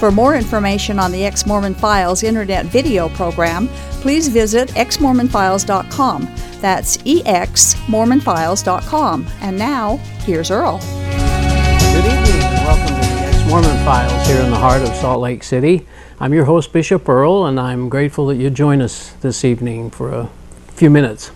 For 0.00 0.10
more 0.10 0.34
information 0.34 0.98
on 0.98 1.12
the 1.12 1.24
Ex 1.26 1.46
Mormon 1.46 1.74
Files 1.74 2.22
internet 2.22 2.64
video 2.64 3.10
program, 3.10 3.68
please 4.00 4.28
visit 4.28 4.70
exmormonfiles.com. 4.70 6.22
That's 6.62 6.96
exmormonfiles.com. 6.96 9.26
And 9.42 9.58
now, 9.58 9.98
here's 10.24 10.50
Earl. 10.50 10.78
Good 10.78 12.06
evening 12.06 12.40
welcome 12.64 12.86
to 12.86 12.94
the 12.94 13.26
Ex 13.26 13.46
Mormon 13.46 13.76
Files 13.84 14.26
here 14.26 14.40
in 14.40 14.50
the 14.50 14.56
heart 14.56 14.80
of 14.80 14.88
Salt 14.96 15.20
Lake 15.20 15.42
City. 15.42 15.86
I'm 16.18 16.32
your 16.32 16.46
host, 16.46 16.72
Bishop 16.72 17.06
Earl, 17.06 17.44
and 17.44 17.60
I'm 17.60 17.90
grateful 17.90 18.24
that 18.28 18.36
you 18.36 18.48
join 18.48 18.80
us 18.80 19.10
this 19.20 19.44
evening 19.44 19.90
for 19.90 20.10
a 20.10 20.30
few 20.68 20.88
minutes. 20.88 21.30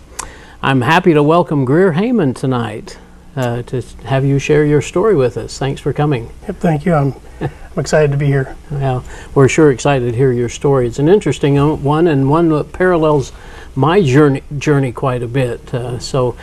I'm 0.62 0.80
happy 0.80 1.12
to 1.12 1.22
welcome 1.22 1.66
Greer 1.66 1.92
Haymond 1.92 2.36
tonight 2.36 2.96
uh, 3.36 3.62
to 3.62 3.82
have 4.04 4.24
you 4.24 4.38
share 4.38 4.64
your 4.64 4.80
story 4.82 5.14
with 5.14 5.36
us. 5.36 5.58
Thanks 5.58 5.80
for 5.80 5.92
coming. 5.92 6.30
Yep, 6.46 6.56
thank 6.56 6.84
you. 6.86 6.94
I'm, 6.94 7.14
I'm 7.40 7.50
excited 7.78 8.10
to 8.12 8.16
be 8.16 8.26
here. 8.26 8.56
Well, 8.70 9.04
we're 9.34 9.48
sure 9.48 9.70
excited 9.70 10.10
to 10.12 10.16
hear 10.16 10.32
your 10.32 10.48
story. 10.48 10.86
It's 10.86 10.98
an 10.98 11.08
interesting 11.08 11.56
one 11.82 12.06
and 12.06 12.28
one 12.30 12.48
that 12.50 12.72
parallels 12.72 13.32
my 13.74 14.02
journey, 14.02 14.42
journey 14.58 14.92
quite 14.92 15.22
a 15.22 15.28
bit. 15.28 15.72
Uh, 15.74 15.98
so 15.98 16.36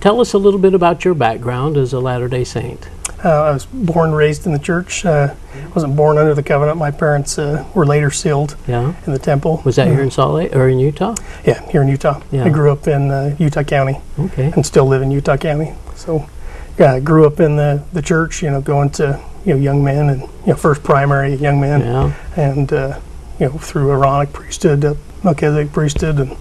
tell 0.00 0.20
us 0.20 0.32
a 0.32 0.38
little 0.38 0.60
bit 0.60 0.74
about 0.74 1.04
your 1.04 1.14
background 1.14 1.76
as 1.76 1.92
a 1.92 2.00
Latter 2.00 2.28
day 2.28 2.44
Saint. 2.44 2.88
Uh, 3.24 3.28
I 3.44 3.50
was 3.50 3.66
born 3.66 4.10
and 4.10 4.16
raised 4.16 4.46
in 4.46 4.52
the 4.52 4.58
church. 4.60 5.04
Uh, 5.04 5.34
wasn't 5.74 5.96
born 5.96 6.18
under 6.18 6.34
the 6.34 6.42
covenant. 6.42 6.78
My 6.78 6.92
parents 6.92 7.36
uh, 7.38 7.64
were 7.74 7.84
later 7.84 8.10
sealed 8.12 8.56
Yeah. 8.68 8.94
in 9.06 9.12
the 9.12 9.18
temple. 9.18 9.60
Was 9.64 9.74
that 9.76 9.88
here 9.88 10.02
in 10.02 10.10
Salt 10.10 10.34
Lake 10.34 10.54
or 10.54 10.68
in 10.68 10.78
Utah? 10.78 11.16
Yeah, 11.44 11.68
here 11.70 11.82
in 11.82 11.88
Utah. 11.88 12.20
Yeah. 12.30 12.44
I 12.44 12.48
grew 12.50 12.70
up 12.70 12.86
in 12.86 13.10
uh, 13.10 13.34
Utah 13.38 13.64
County 13.64 14.00
Okay. 14.20 14.52
and 14.54 14.64
still 14.64 14.86
live 14.86 15.02
in 15.02 15.10
Utah 15.10 15.36
County. 15.36 15.74
So, 15.96 16.28
yeah, 16.78 16.94
I 16.94 17.00
grew 17.00 17.26
up 17.26 17.40
in 17.40 17.56
the, 17.56 17.82
the 17.92 18.02
church. 18.02 18.42
You 18.42 18.50
know, 18.50 18.60
going 18.60 18.90
to 18.90 19.20
you 19.44 19.54
know 19.54 19.60
young 19.60 19.82
men 19.84 20.08
and 20.10 20.22
you 20.22 20.28
know 20.48 20.54
first 20.56 20.82
primary 20.82 21.34
young 21.34 21.60
men, 21.60 21.80
Yeah. 21.80 22.12
and 22.36 22.72
uh, 22.72 23.00
you 23.40 23.46
know 23.46 23.58
through 23.58 23.90
Aaronic 23.90 24.32
priesthood, 24.32 24.84
up 24.84 24.96
Melchizedek 25.24 25.72
priesthood, 25.72 26.18
and, 26.18 26.30
and 26.30 26.38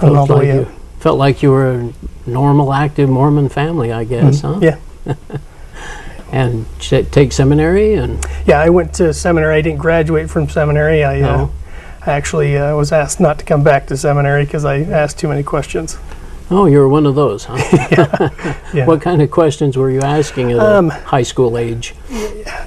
Felt 0.00 0.16
all 0.16 0.26
the 0.26 0.32
like, 0.34 0.42
way 0.42 0.54
you, 0.54 0.60
up. 0.62 0.68
felt 1.00 1.18
like 1.18 1.42
you 1.42 1.50
were 1.50 1.70
a 1.72 1.92
normal, 2.26 2.72
active 2.72 3.08
Mormon 3.08 3.48
family, 3.48 3.92
I 3.92 4.04
guess, 4.04 4.40
huh? 4.42 4.58
Yeah, 4.62 4.78
And 6.32 6.66
ch- 6.80 7.04
take 7.10 7.32
seminary 7.32 7.94
and 7.94 8.24
Yeah, 8.46 8.58
I 8.58 8.68
went 8.70 8.94
to 8.94 9.14
seminary. 9.14 9.56
I 9.56 9.60
didn't 9.62 9.78
graduate 9.78 10.28
from 10.30 10.48
seminary. 10.48 11.04
I, 11.04 11.20
uh, 11.20 11.38
Oh. 11.38 11.50
I 12.06 12.12
actually 12.12 12.56
uh, 12.58 12.74
was 12.76 12.92
asked 12.92 13.20
not 13.20 13.38
to 13.38 13.44
come 13.46 13.62
back 13.62 13.86
to 13.86 13.96
seminary 13.96 14.44
because 14.44 14.64
I 14.64 14.80
asked 14.80 15.18
too 15.18 15.28
many 15.28 15.42
questions. 15.42 15.96
Oh, 16.50 16.66
you 16.66 16.78
were 16.78 16.88
one 16.88 17.06
of 17.06 17.14
those, 17.14 17.44
huh? 17.48 17.56
Yeah. 18.74 18.86
What 18.86 19.00
kind 19.02 19.22
of 19.22 19.30
questions 19.30 19.76
were 19.76 19.90
you 19.90 20.00
asking 20.00 20.52
at 20.52 20.58
Um, 20.58 20.90
a 20.90 20.94
high 20.94 21.22
school 21.22 21.56
age? 21.58 21.94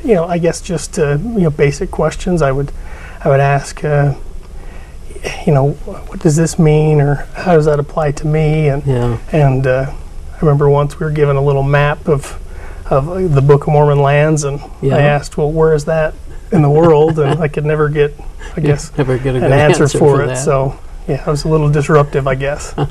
you 0.03 0.13
know, 0.15 0.25
I 0.25 0.37
guess 0.37 0.61
just 0.61 0.97
uh, 0.99 1.17
you 1.19 1.41
know 1.41 1.49
basic 1.49 1.91
questions. 1.91 2.41
I 2.41 2.51
would 2.51 2.71
I 3.23 3.29
would 3.29 3.39
ask, 3.41 3.83
uh, 3.83 4.13
you 5.45 5.53
know, 5.53 5.71
what 5.71 6.19
does 6.19 6.35
this 6.35 6.57
mean, 6.59 7.01
or 7.01 7.15
how 7.33 7.55
does 7.55 7.65
that 7.65 7.79
apply 7.79 8.11
to 8.13 8.27
me? 8.27 8.69
And 8.69 8.85
Yeah. 8.85 9.17
and 9.31 9.65
uh, 9.67 9.91
I 10.33 10.39
remember 10.39 10.69
once 10.69 10.99
we 10.99 11.05
were 11.05 11.11
given 11.11 11.35
a 11.35 11.41
little 11.43 11.63
map 11.63 12.07
of 12.07 12.39
of 12.89 13.09
uh, 13.09 13.27
the 13.27 13.41
Book 13.41 13.67
of 13.67 13.73
Mormon 13.73 14.01
lands, 14.01 14.43
and 14.45 14.61
Yeah. 14.81 14.95
I 14.95 15.01
asked, 15.01 15.37
well, 15.37 15.51
where 15.51 15.73
is 15.73 15.83
that 15.85 16.13
in 16.53 16.61
the 16.61 16.69
world? 16.69 17.19
and 17.19 17.41
I 17.45 17.49
could 17.49 17.65
never 17.65 17.89
get, 17.89 18.13
I 18.55 18.61
guess, 18.61 18.97
Never 18.97 19.17
get 19.17 19.35
a 19.35 19.39
good 19.41 19.51
an 19.51 19.59
answer, 19.59 19.89
for, 19.89 20.23
it. 20.23 20.27
that. 20.27 20.37
So 20.37 20.77
yeah, 21.07 21.21
it 21.21 21.27
was 21.27 21.45
a 21.45 21.47
little 21.49 21.69
disruptive, 21.69 22.27
I 22.27 22.35
guess. 22.35 22.73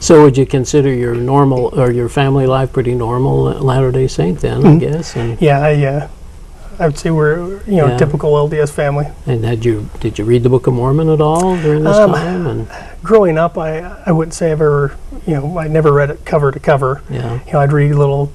So 0.00 0.22
would 0.22 0.38
you 0.38 0.46
consider 0.46 0.92
your 0.92 1.14
normal 1.14 1.78
or 1.78 1.90
your 1.90 2.08
family 2.08 2.46
life 2.46 2.72
pretty 2.72 2.94
normal 2.94 3.42
Latter 3.44 3.92
Day 3.92 4.06
Saint 4.08 4.40
then? 4.40 4.64
I 4.66 4.70
Mhm. 4.70 4.80
guess. 4.80 5.14
And, 5.14 5.40
Yeah, 5.40 5.60
I, 5.60 5.84
uh, 5.84 6.08
I 6.78 6.86
would 6.86 6.96
say 6.98 7.10
we're 7.10 7.60
you 7.66 7.76
know 7.76 7.88
Yeah. 7.88 7.96
typical 7.98 8.36
LDS 8.38 8.70
family. 8.70 9.06
and 9.26 9.44
had 9.44 9.64
you 9.64 9.88
did 10.00 10.18
you 10.18 10.24
read 10.24 10.42
the 10.42 10.48
Book 10.48 10.66
of 10.66 10.72
Mormon 10.74 11.10
at 11.10 11.20
all 11.20 11.56
during 11.58 11.84
this 11.84 11.96
Um, 11.98 12.12
time? 12.12 12.46
And 12.46 12.66
Growing 13.02 13.36
up, 13.36 13.58
I 13.58 13.84
I 14.06 14.12
wouldn't 14.12 14.32
say 14.34 14.46
I've 14.52 14.62
ever 14.62 14.92
you 15.26 15.34
know 15.34 15.58
I 15.58 15.68
never 15.68 15.92
read 15.92 16.08
it 16.10 16.24
cover 16.24 16.50
to 16.50 16.58
cover. 16.58 17.02
yeah, 17.10 17.34
You 17.46 17.52
know, 17.52 17.60
I'd 17.60 17.72
read 17.72 17.94
little 17.94 18.30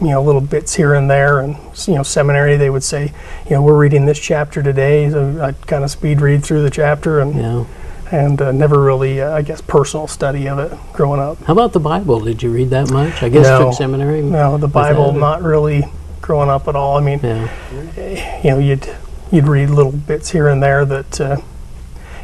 you 0.00 0.10
know 0.10 0.22
little 0.22 0.40
bits 0.40 0.74
here 0.76 0.94
and 0.94 1.10
there, 1.10 1.40
and 1.40 1.56
you 1.86 1.94
know 1.96 2.04
seminary 2.04 2.56
they 2.56 2.70
would 2.70 2.84
say 2.84 3.12
you 3.48 3.56
know 3.56 3.62
we're 3.62 3.74
reading 3.76 4.06
this 4.06 4.18
chapter 4.20 4.62
today, 4.62 5.10
so 5.10 5.40
I'd 5.42 5.66
kind 5.66 5.82
of 5.82 5.90
speed 5.90 6.20
read 6.20 6.44
through 6.44 6.62
the 6.62 6.70
chapter 6.70 7.18
and 7.18 7.34
yeah. 7.34 7.64
And 8.10 8.40
uh, 8.40 8.52
never 8.52 8.80
really 8.80 9.20
uh, 9.20 9.32
I 9.36 9.42
guess 9.42 9.60
personal 9.60 10.06
study 10.06 10.48
of 10.48 10.58
it 10.58 10.76
growing 10.92 11.20
up. 11.20 11.42
How 11.44 11.52
about 11.52 11.72
the 11.72 11.80
Bible? 11.80 12.20
Did 12.20 12.42
you 12.42 12.50
read 12.50 12.70
that 12.70 12.90
much? 12.90 13.22
I 13.22 13.28
guess 13.28 13.46
No. 13.46 13.72
seminary. 13.72 14.22
No, 14.22 14.58
the 14.58 14.68
Bible 14.68 15.12
not 15.12 15.42
really 15.42 15.84
growing 16.20 16.50
up 16.50 16.68
at 16.68 16.76
all. 16.76 16.96
I 16.96 17.00
mean. 17.00 17.20
Yeah, 17.22 18.40
you 18.42 18.50
know, 18.50 18.58
you'd 18.58 18.88
you'd 19.30 19.48
read 19.48 19.70
little 19.70 19.92
bits 19.92 20.30
here 20.30 20.48
and 20.48 20.62
there 20.62 20.84
that 20.84 21.20
uh, 21.20 21.40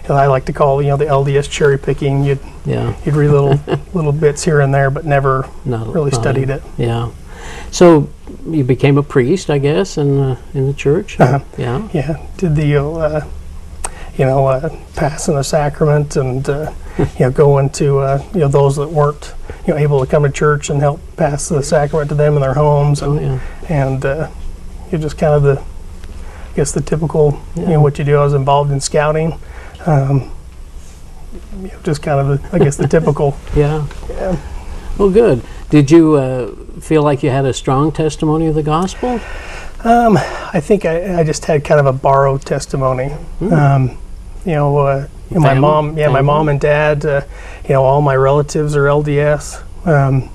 I 0.09 0.27
like 0.27 0.45
to 0.47 0.53
call 0.53 0.83
you 0.83 0.89
know 0.89 0.97
the 0.97 1.07
LDS 1.07 1.51
cherry 1.51 1.79
picking. 1.79 2.25
You'd 2.25 2.41
yeah. 2.65 2.97
you'd 3.05 3.17
read 3.17 3.31
little 3.31 3.61
little 3.95 4.13
bits 4.13 4.45
here 4.45 4.61
and 4.61 4.73
there, 4.75 4.91
but 4.91 5.05
never 5.05 5.49
Not 5.65 5.93
really 5.93 6.11
studied 6.11 6.51
it. 6.51 6.63
Yeah. 6.77 7.11
So 7.71 8.09
you 8.49 8.65
became 8.65 8.99
a 8.99 9.03
priest, 9.03 9.51
I 9.51 9.59
guess, 9.59 9.99
in 9.99 10.17
the, 10.17 10.39
in 10.55 10.67
the 10.67 10.75
church. 10.75 11.21
Uh-huh. 11.21 11.41
Yeah. 11.59 11.89
Yeah, 11.93 12.27
did 12.37 12.57
the 12.57 12.77
uh, 12.77 13.27
you 14.19 14.25
know 14.25 14.47
uh, 14.47 14.69
passing 14.94 15.34
the 15.34 15.43
sacrament 15.43 16.16
and 16.16 16.49
uh, 16.49 16.72
you 16.99 17.06
know 17.21 17.31
going 17.31 17.71
to 17.71 17.99
uh, 17.99 18.22
you 18.32 18.41
know 18.41 18.49
those 18.49 18.77
that 18.77 18.88
weren't 18.88 19.34
you 19.66 19.75
know 19.75 19.78
able 19.78 20.00
to 20.00 20.10
come 20.10 20.22
to 20.22 20.31
church 20.31 20.71
and 20.71 20.81
help 20.81 21.00
pass 21.16 21.49
the 21.49 21.62
sacrament 21.62 22.09
to 22.09 22.15
them 22.15 22.34
in 22.34 22.41
their 22.41 22.55
homes 22.55 23.03
Oh 23.03 23.16
and 23.16 23.21
yeah. 23.21 23.41
and 23.69 24.05
uh, 24.05 24.31
you 24.91 24.99
just 24.99 25.19
kind 25.19 25.34
of 25.34 25.43
the 25.43 25.62
I 26.53 26.56
guess 26.56 26.72
the 26.72 26.81
typical 26.81 27.41
you 27.55 27.66
know 27.66 27.81
what 27.81 27.99
you 27.99 28.05
do. 28.05 28.16
I 28.16 28.25
was 28.25 28.34
involved 28.34 28.71
in 28.71 28.81
scouting. 28.81 29.38
Um, 29.84 30.32
you 31.60 31.69
know, 31.69 31.78
just 31.82 32.03
kind 32.03 32.19
of 32.19 32.41
the, 32.43 32.56
I 32.56 32.59
guess 32.59 32.76
the 32.76 32.88
typical. 32.88 33.37
Yeah. 33.56 33.87
Yeah. 34.09 34.41
Well, 34.99 35.10
good. 35.10 35.43
Did 35.69 35.91
you 35.91 36.15
uh, 36.15 36.55
feel 36.81 37.03
like 37.03 37.22
you 37.22 37.28
had 37.31 37.44
a 37.44 37.53
strong 37.53 37.93
testimony 37.93 38.47
of 38.47 38.55
the 38.55 38.62
gospel? 38.62 39.21
Um, 39.84 40.16
I 40.16 40.60
think 40.60 40.84
I, 40.87 41.21
I 41.21 41.25
just 41.25 41.44
had 41.44 41.65
kind 41.65 41.78
of 41.78 41.87
a 41.87 41.93
borrowed 41.93 42.43
testimony. 42.43 43.15
Um, 43.50 43.99
you 44.47 44.53
know, 44.53 44.79
uh, 44.79 45.09
you 45.31 45.34
know, 45.37 45.41
my 45.41 45.55
mom, 45.55 45.99
yeah, 45.99 46.09
my 46.09 46.23
mom 46.23 46.49
and 46.49 46.61
dad, 46.61 47.05
uh, 47.05 47.21
you 47.65 47.71
know, 47.71 47.83
all 47.83 48.01
my 48.01 48.15
relatives 48.15 48.77
are 48.77 48.84
LDS. 48.84 49.62
Um, 49.87 50.31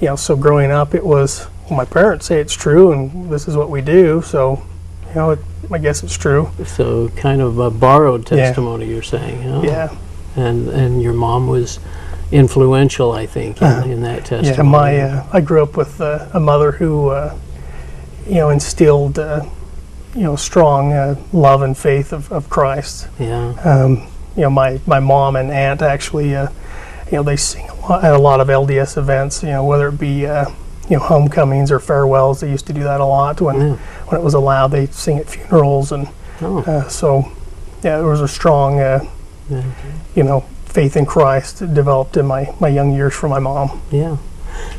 you 0.00 0.06
know, 0.06 0.16
so 0.16 0.36
growing 0.36 0.70
up, 0.70 0.94
it 0.94 1.04
was 1.04 1.46
well, 1.68 1.76
my 1.76 1.84
parents 1.84 2.26
say 2.26 2.40
it's 2.40 2.54
true, 2.54 2.92
and 2.92 3.30
this 3.30 3.48
is 3.48 3.56
what 3.56 3.68
we 3.70 3.80
do. 3.80 4.22
So, 4.22 4.62
you 5.08 5.14
know, 5.16 5.30
it, 5.30 5.40
I 5.70 5.78
guess 5.78 6.02
it's 6.04 6.16
true. 6.16 6.50
So 6.64 7.08
kind 7.10 7.40
of 7.40 7.58
a 7.58 7.70
borrowed 7.70 8.30
Yeah. 8.30 8.36
testimony, 8.46 8.86
you're 8.86 9.02
saying. 9.02 9.42
huh? 9.42 9.62
Yeah, 9.64 9.96
And 10.36 10.68
and 10.68 11.02
your 11.02 11.12
mom 11.12 11.48
was 11.48 11.80
influential, 12.32 13.10
I 13.12 13.26
think, 13.26 13.60
in, 13.60 13.66
Uh-huh. 13.66 13.88
in 13.90 14.02
that 14.02 14.24
testimony. 14.24 14.56
yeah. 14.56 14.62
My 14.62 15.00
uh, 15.00 15.24
I 15.32 15.40
grew 15.40 15.62
up 15.62 15.76
with 15.76 16.00
uh, 16.00 16.26
a 16.32 16.38
mother 16.40 16.70
who, 16.72 17.08
uh, 17.08 17.34
you 18.28 18.36
know, 18.36 18.50
instilled, 18.50 19.18
uh, 19.18 19.44
you 20.14 20.22
know, 20.22 20.36
strong 20.36 20.92
uh, 20.92 21.14
love 21.32 21.62
and 21.62 21.76
faith 21.76 22.12
of, 22.12 22.30
of 22.32 22.48
Christ. 22.50 23.08
yeah. 23.18 23.50
um, 23.64 24.06
you 24.36 24.42
know, 24.42 24.50
my, 24.50 24.80
my 24.86 25.00
mom 25.00 25.36
and 25.36 25.50
aunt 25.50 25.82
actually, 25.82 26.34
uh, 26.36 26.48
you 27.06 27.12
know, 27.18 27.22
they 27.22 27.36
sing 27.36 27.68
a 27.68 27.74
lot, 27.74 28.04
at 28.04 28.12
a 28.14 28.18
lot 28.18 28.40
of 28.40 28.48
LDS 28.48 28.96
events, 28.96 29.42
you 29.42 29.48
know, 29.50 29.64
whether 29.64 29.88
it 29.88 29.98
be, 29.98 30.26
uh, 30.26 30.48
you 30.88 30.96
know, 30.96 31.02
homecomings 31.02 31.70
or 31.72 31.78
farewells. 31.80 32.40
They 32.40 32.50
used 32.50 32.66
to 32.68 32.72
do 32.72 32.82
that 32.84 33.00
a 33.00 33.04
lot 33.04 33.40
when, 33.40 33.60
Yeah. 33.60 33.76
when 34.06 34.20
it 34.20 34.24
was 34.24 34.34
allowed. 34.34 34.68
They 34.68 34.86
sing 34.86 35.18
at 35.18 35.28
funerals. 35.28 35.92
And 35.92 36.08
Oh, 36.42 36.58
uh, 36.60 36.88
so, 36.88 37.30
yeah, 37.82 37.98
there 37.98 38.06
was 38.06 38.20
a 38.20 38.28
strong, 38.28 38.80
uh, 38.80 39.04
Yeah. 39.50 39.62
you 40.14 40.22
know, 40.22 40.40
faith 40.66 40.96
in 40.96 41.04
Christ 41.06 41.58
developed 41.74 42.16
in 42.16 42.26
my, 42.26 42.54
my 42.60 42.68
young 42.68 42.92
years 42.92 43.12
from 43.14 43.30
my 43.30 43.40
mom. 43.40 43.80
yeah. 43.90 44.16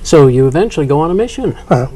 So 0.04 0.28
you 0.28 0.48
eventually 0.48 0.86
go 0.86 1.00
on 1.01 1.12
a 1.12 1.13
mission. 1.13 1.54
Uh, 1.69 1.88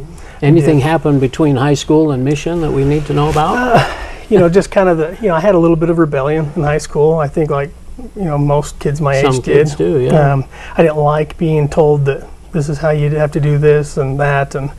Anything 0.41 0.79
happen 0.79 1.19
between 1.19 1.55
high 1.55 1.73
school 1.75 2.11
and 2.11 2.23
mission 2.23 2.61
that 2.61 2.71
we 2.71 2.83
need 2.83 3.05
to 3.07 3.13
know 3.13 3.29
about? 3.29 3.85
you 4.29 4.37
know, 4.39 4.49
just 4.49 4.71
kind 4.71 4.89
of 4.89 4.97
the, 4.97 5.17
you 5.21 5.27
know, 5.29 5.35
I 5.35 5.39
had 5.39 5.55
a 5.55 5.59
little 5.59 5.75
bit 5.77 5.89
of 5.89 5.97
rebellion 5.97 6.51
in 6.55 6.63
high 6.63 6.77
school. 6.79 7.15
I 7.19 7.27
think 7.27 7.49
like, 7.49 7.69
you 8.15 8.23
know, 8.25 8.37
most 8.37 8.79
kids 8.79 8.99
my 9.01 9.21
Some 9.21 9.35
age 9.35 9.43
kids 9.43 9.71
did. 9.71 9.77
do, 9.77 9.99
yeah. 10.01 10.33
Um, 10.33 10.45
I 10.75 10.81
didn't 10.83 10.97
like 10.97 11.37
being 11.37 11.69
told 11.69 12.05
that 12.05 12.27
this 12.51 12.69
is 12.69 12.77
how 12.77 12.89
you 12.89 13.09
have 13.11 13.31
to 13.33 13.39
do 13.39 13.57
this 13.57 13.97
and 13.97 14.19
that, 14.19 14.55
and 14.55 14.71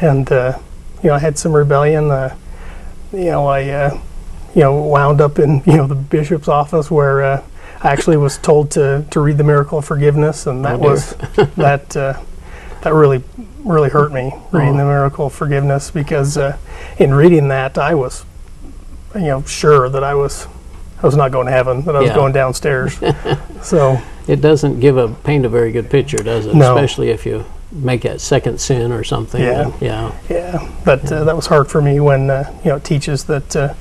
and 0.00 0.30
uh, 0.32 0.58
you 1.02 1.10
know, 1.10 1.14
I 1.16 1.18
had 1.18 1.38
some 1.38 1.52
rebellion. 1.52 2.10
Uh, 2.10 2.36
you 3.12 3.26
know, 3.26 3.46
I 3.46 3.68
uh, 3.68 4.00
you 4.54 4.62
know 4.62 4.82
wound 4.82 5.20
up 5.20 5.38
in 5.38 5.62
you 5.66 5.76
know 5.76 5.86
the 5.86 5.94
bishop's 5.94 6.48
office 6.48 6.90
where 6.90 7.22
uh, 7.22 7.42
I 7.82 7.92
actually 7.92 8.16
was 8.16 8.38
told 8.38 8.72
to, 8.72 9.04
to 9.10 9.20
read 9.20 9.38
the 9.38 9.44
Miracle 9.44 9.78
of 9.78 9.84
Forgiveness, 9.84 10.46
and 10.46 10.64
that 10.64 10.76
Oh, 10.76 10.78
was 10.78 11.14
that 11.56 11.96
uh, 11.96 12.20
that 12.88 12.94
really 12.94 13.22
really 13.64 13.90
hurt 13.90 14.12
me 14.12 14.32
reading 14.50 14.74
Oh. 14.74 14.78
the 14.78 14.84
Miracle 14.84 15.26
of 15.26 15.34
Forgiveness 15.34 15.90
because 15.90 16.38
uh, 16.38 16.56
in 16.98 17.12
reading 17.12 17.48
that 17.48 17.76
I 17.76 17.94
was 17.94 18.24
you 19.14 19.20
know 19.22 19.42
sure 19.42 19.88
that 19.90 20.02
I 20.02 20.14
was 20.14 20.46
I 21.02 21.06
was 21.06 21.14
not 21.16 21.30
going 21.32 21.46
to 21.46 21.52
heaven 21.52 21.82
that 21.82 21.94
I 21.94 22.00
was 22.00 22.08
Yeah. 22.08 22.14
going 22.14 22.32
downstairs. 22.32 22.98
so 23.62 24.00
It 24.26 24.40
doesn't 24.40 24.80
give 24.80 24.96
a 24.96 25.08
paint 25.08 25.44
a 25.44 25.48
very 25.48 25.70
good 25.70 25.90
picture, 25.90 26.16
does 26.18 26.46
it? 26.46 26.54
No. 26.54 26.74
Especially 26.74 27.10
if 27.10 27.24
you 27.26 27.44
make 27.70 28.02
that 28.02 28.20
second 28.22 28.58
sin 28.60 28.90
or 28.90 29.04
something. 29.04 29.42
Yeah. 29.42 29.64
and- 29.66 29.74
yeah. 29.82 30.12
yeah, 30.30 30.72
but 30.84 31.10
uh, 31.12 31.24
that 31.24 31.36
was 31.36 31.46
hard 31.46 31.68
for 31.68 31.82
me 31.82 32.00
when 32.00 32.30
uh, 32.30 32.50
you 32.64 32.70
know 32.70 32.76
it 32.76 32.84
teaches 32.84 33.24
that 33.24 33.54
uh, 33.54 33.74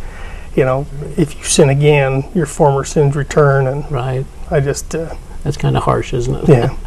you 0.56 0.66
know 0.66 0.86
if 1.16 1.34
you 1.38 1.44
sin 1.46 1.70
again, 1.70 2.26
your 2.36 2.46
former 2.46 2.84
sins 2.84 3.16
return, 3.16 3.68
and 3.68 3.90
Right. 3.90 4.26
I 4.52 4.60
just 4.60 4.94
uh, 4.94 5.16
That's 5.44 5.56
kind 5.58 5.78
of 5.78 5.84
harsh, 5.84 6.14
isn't 6.14 6.36
it? 6.36 6.50
yeah. 6.50 6.76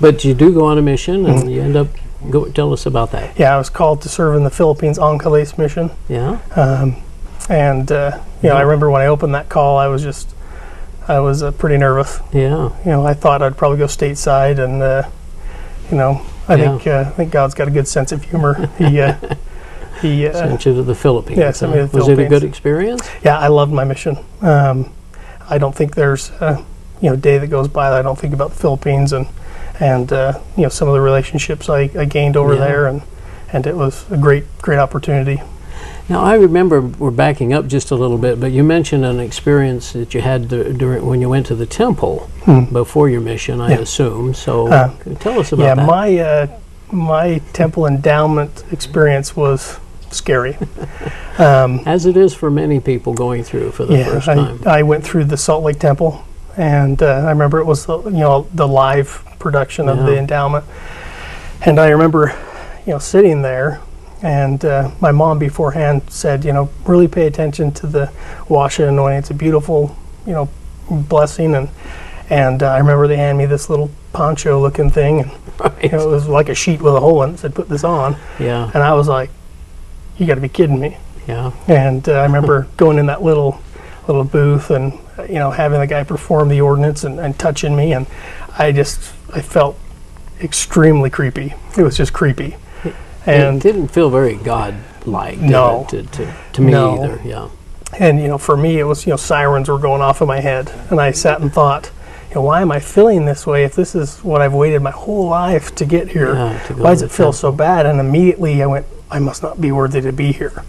But 0.00 0.24
you 0.24 0.34
do 0.34 0.52
go 0.52 0.64
on 0.66 0.78
a 0.78 0.82
mission, 0.82 1.24
Mm-hmm. 1.24 1.38
and 1.40 1.50
you 1.52 1.62
end 1.62 1.76
up. 1.76 1.88
Go 2.30 2.46
tell 2.46 2.72
us 2.72 2.86
about 2.86 3.10
that. 3.12 3.38
Yeah, 3.38 3.54
I 3.54 3.58
was 3.58 3.68
called 3.68 4.00
to 4.02 4.08
serve 4.08 4.34
in 4.36 4.44
the 4.44 4.50
Philippines 4.50 4.98
Angeles 4.98 5.58
mission. 5.58 5.90
Yeah. 6.08 6.38
Um, 6.56 6.96
and 7.50 7.92
uh, 7.92 8.18
you 8.42 8.48
know, 8.48 8.56
I 8.56 8.62
remember 8.62 8.90
when 8.90 9.02
I 9.02 9.06
opened 9.06 9.34
that 9.34 9.50
call, 9.50 9.76
I 9.76 9.88
was 9.88 10.02
just, 10.02 10.34
I 11.06 11.18
was 11.20 11.42
uh, 11.42 11.50
pretty 11.52 11.76
nervous. 11.76 12.20
Yeah. 12.32 12.70
You 12.84 12.90
know, 12.92 13.06
I 13.06 13.12
thought 13.12 13.42
I'd 13.42 13.58
probably 13.58 13.76
go 13.76 13.84
stateside, 13.86 14.58
and 14.58 14.80
uh, 14.82 15.08
you 15.90 15.98
know, 15.98 16.22
I 16.48 16.54
Yeah. 16.54 16.64
think 16.78 16.86
uh, 16.86 17.04
I 17.06 17.10
think 17.10 17.30
God's 17.30 17.52
got 17.54 17.68
a 17.68 17.70
good 17.70 17.86
sense 17.88 18.10
of 18.12 18.22
humor. 18.22 18.70
He 18.78 19.00
uh, 19.00 19.16
he 20.00 20.26
uh, 20.26 20.32
Sent 20.32 20.64
you 20.66 20.74
to 20.74 20.82
the 20.82 20.94
Philippines. 20.94 21.38
yeah, 21.38 21.50
sent 21.52 21.72
me 21.72 21.78
to 21.78 21.86
the 21.86 21.96
Was 21.98 22.08
it 22.08 22.18
a 22.18 22.26
good 22.28 22.42
experience? 22.44 23.06
yeah, 23.22 23.38
I 23.38 23.48
loved 23.48 23.72
my 23.72 23.84
mission. 23.84 24.16
Um, 24.40 24.90
I 25.48 25.58
don't 25.58 25.74
think 25.74 25.94
there's 25.94 26.30
uh, 26.40 26.64
you 27.04 27.10
know 27.10 27.16
day 27.16 27.36
that 27.38 27.48
goes 27.48 27.68
by 27.68 27.90
that 27.90 27.98
I 27.98 28.02
don't 28.02 28.18
think 28.18 28.32
about 28.34 28.50
the 28.52 28.56
Philippines 28.56 29.12
and 29.12 29.26
and 29.80 30.10
uh, 30.12 30.40
you 30.56 30.62
know 30.62 30.68
some 30.70 30.88
of 30.88 30.94
the 30.94 31.00
relationships 31.00 31.68
I, 31.68 31.90
I 31.98 32.04
gained 32.06 32.36
over 32.36 32.54
Yeah. 32.54 32.60
there, 32.66 32.86
and 32.86 33.02
and 33.52 33.66
it 33.66 33.76
was 33.76 34.04
a 34.10 34.16
great 34.16 34.44
great 34.62 34.78
opportunity. 34.78 35.42
Now 36.08 36.22
I 36.22 36.34
remember 36.34 36.80
we're 36.80 37.10
backing 37.26 37.52
up 37.52 37.66
just 37.66 37.90
a 37.90 37.94
little 37.94 38.16
bit, 38.18 38.40
but 38.40 38.52
you 38.52 38.62
mentioned 38.64 39.04
an 39.04 39.20
experience 39.20 39.92
that 39.92 40.14
you 40.14 40.20
had 40.22 40.48
dur- 40.48 40.72
during 40.72 41.04
when 41.06 41.20
you 41.20 41.28
went 41.28 41.46
to 41.46 41.54
the 41.54 41.66
temple 41.66 42.28
before 42.72 43.08
your 43.10 43.20
mission, 43.20 43.60
I 43.60 43.66
Hmm. 43.66 43.72
Yeah. 43.72 43.78
assume. 43.80 44.34
So 44.34 44.68
Uh, 44.68 44.90
tell 45.20 45.38
us 45.40 45.52
about 45.52 45.62
that. 45.64 45.68
yeah, 45.68 45.74
that. 45.74 45.86
my 45.86 46.18
uh, 46.18 46.46
my 46.92 47.40
temple 47.52 47.86
endowment 47.86 48.64
experience 48.72 49.36
was 49.36 49.78
scary. 50.10 50.56
Um, 51.36 51.80
As 51.84 52.06
it 52.06 52.16
is 52.16 52.32
for 52.32 52.48
many 52.50 52.78
people 52.78 53.12
going 53.12 53.42
through 53.42 53.72
for 53.72 53.84
the 53.86 53.96
yeah, 53.98 54.04
first 54.04 54.28
I, 54.28 54.34
time. 54.36 54.58
I 54.66 54.82
went 54.84 55.02
through 55.02 55.24
the 55.24 55.36
Salt 55.36 55.64
Lake 55.64 55.80
Temple, 55.80 56.22
and 56.56 57.02
uh, 57.02 57.24
I 57.26 57.30
remember 57.30 57.58
it 57.58 57.64
was 57.64 57.86
the, 57.86 57.98
you 58.04 58.10
know 58.10 58.48
the 58.54 58.66
live 58.66 59.24
production 59.38 59.88
of 59.88 59.98
the 60.06 60.18
endowment, 60.18 60.64
and 61.64 61.78
I 61.78 61.88
remember 61.88 62.36
you 62.86 62.92
know 62.92 62.98
sitting 62.98 63.42
there. 63.42 63.80
And 64.22 64.64
uh, 64.64 64.90
my 65.00 65.12
mom 65.12 65.38
beforehand 65.38 66.00
said, 66.08 66.46
you 66.46 66.52
know, 66.54 66.70
really 66.86 67.08
pay 67.08 67.26
attention 67.26 67.72
to 67.72 67.86
the 67.86 68.10
wash 68.48 68.78
and 68.78 68.88
anointing. 68.88 69.18
It's 69.18 69.28
a 69.28 69.34
beautiful, 69.34 69.94
you 70.24 70.32
know, 70.32 70.48
blessing. 70.90 71.54
And 71.54 71.68
and 72.30 72.62
uh, 72.62 72.70
I 72.70 72.78
remember 72.78 73.06
they 73.06 73.18
handed 73.18 73.38
me 73.38 73.46
this 73.46 73.68
little 73.68 73.90
poncho-looking 74.14 74.90
thing, 74.90 75.20
and 75.20 75.30
right. 75.60 75.82
you 75.82 75.90
know, 75.90 76.08
it 76.08 76.10
was 76.10 76.26
like 76.26 76.48
a 76.48 76.54
sheet 76.54 76.80
with 76.80 76.94
a 76.94 77.00
hole 77.00 77.22
in 77.22 77.34
it. 77.34 77.38
Said, 77.38 77.54
"Put 77.54 77.68
this 77.68 77.84
on," 77.84 78.16
yeah. 78.38 78.70
and 78.72 78.82
I 78.82 78.94
was 78.94 79.08
like, 79.08 79.28
"You 80.16 80.26
got 80.26 80.36
to 80.36 80.40
be 80.40 80.48
kidding 80.48 80.80
me!" 80.80 80.96
Yeah. 81.28 81.52
And 81.68 82.08
uh, 82.08 82.12
I 82.12 82.22
remember 82.22 82.66
going 82.76 82.98
in 82.98 83.06
that 83.06 83.22
little 83.22 83.60
little 84.06 84.24
booth 84.24 84.70
and 84.70 84.92
you 85.28 85.34
know 85.34 85.50
having 85.50 85.80
the 85.80 85.86
guy 85.86 86.04
perform 86.04 86.48
the 86.48 86.60
ordinance 86.60 87.04
and, 87.04 87.18
and 87.20 87.38
touching 87.38 87.74
me, 87.76 87.92
and 87.92 88.06
I 88.58 88.72
just 88.72 89.12
I 89.32 89.40
felt 89.40 89.78
extremely 90.40 91.10
creepy. 91.10 91.54
It 91.76 91.82
was 91.82 91.96
just 91.96 92.12
creepy, 92.12 92.56
it 92.84 92.94
and 93.26 93.60
didn't 93.60 93.88
feel 93.88 94.10
very 94.10 94.34
God-like. 94.36 95.38
No. 95.38 95.86
to, 95.90 96.02
to, 96.02 96.34
to 96.54 96.60
me 96.60 96.72
No. 96.72 97.02
either. 97.02 97.20
Yeah. 97.24 97.48
and 97.98 98.20
you 98.20 98.28
know 98.28 98.38
for 98.38 98.56
me 98.56 98.78
it 98.78 98.84
was 98.84 99.06
you 99.06 99.10
know 99.10 99.16
sirens 99.16 99.68
were 99.68 99.78
going 99.78 100.02
off 100.02 100.20
in 100.20 100.28
my 100.28 100.40
head, 100.40 100.70
and 100.90 101.00
I 101.00 101.10
sat 101.12 101.40
and 101.40 101.52
thought. 101.52 101.90
You 102.30 102.40
know, 102.40 102.46
why 102.46 102.62
am 102.62 102.72
I 102.72 102.80
feeling 102.80 103.26
this 103.26 103.46
way 103.46 103.62
if 103.62 103.76
this 103.76 103.94
is 103.94 104.18
what 104.24 104.40
I've 104.42 104.54
waited 104.54 104.82
my 104.82 104.90
whole 104.90 105.28
life 105.28 105.72
to 105.76 105.86
get 105.86 106.08
here? 106.08 106.34
Yeah, 106.34 106.58
to 106.66 106.74
why 106.74 106.90
does 106.90 107.02
it 107.02 107.12
feel 107.12 107.32
so 107.32 107.52
bad? 107.52 107.86
And 107.86 108.00
immediately 108.00 108.60
I 108.60 108.66
went, 108.66 108.86
I 109.08 109.20
must 109.20 109.40
not 109.44 109.60
be 109.60 109.70
worthy 109.70 110.00
to 110.00 110.10
be 110.10 110.32
here. 110.32 110.64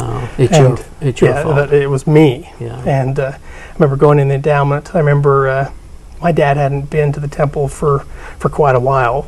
Oh, 0.00 0.30
it's 0.38 0.52
And, 0.52 0.78
your 0.78 0.86
it's 1.00 1.20
your 1.20 1.30
yeah, 1.30 1.42
fault. 1.42 1.56
that 1.56 1.72
it 1.72 1.88
was 1.88 2.06
me. 2.06 2.50
Yeah. 2.60 2.82
And 2.84 3.18
uh, 3.18 3.32
I 3.36 3.72
remember 3.74 3.96
going 3.96 4.18
in 4.18 4.28
the 4.28 4.34
endowment. 4.36 4.94
I 4.94 4.98
remember 4.98 5.48
uh, 5.48 5.72
my 6.22 6.32
dad 6.32 6.56
hadn't 6.56 6.90
been 6.90 7.12
to 7.12 7.20
the 7.20 7.28
temple 7.28 7.68
for, 7.68 8.00
for 8.38 8.48
quite 8.48 8.74
a 8.76 8.80
while. 8.80 9.26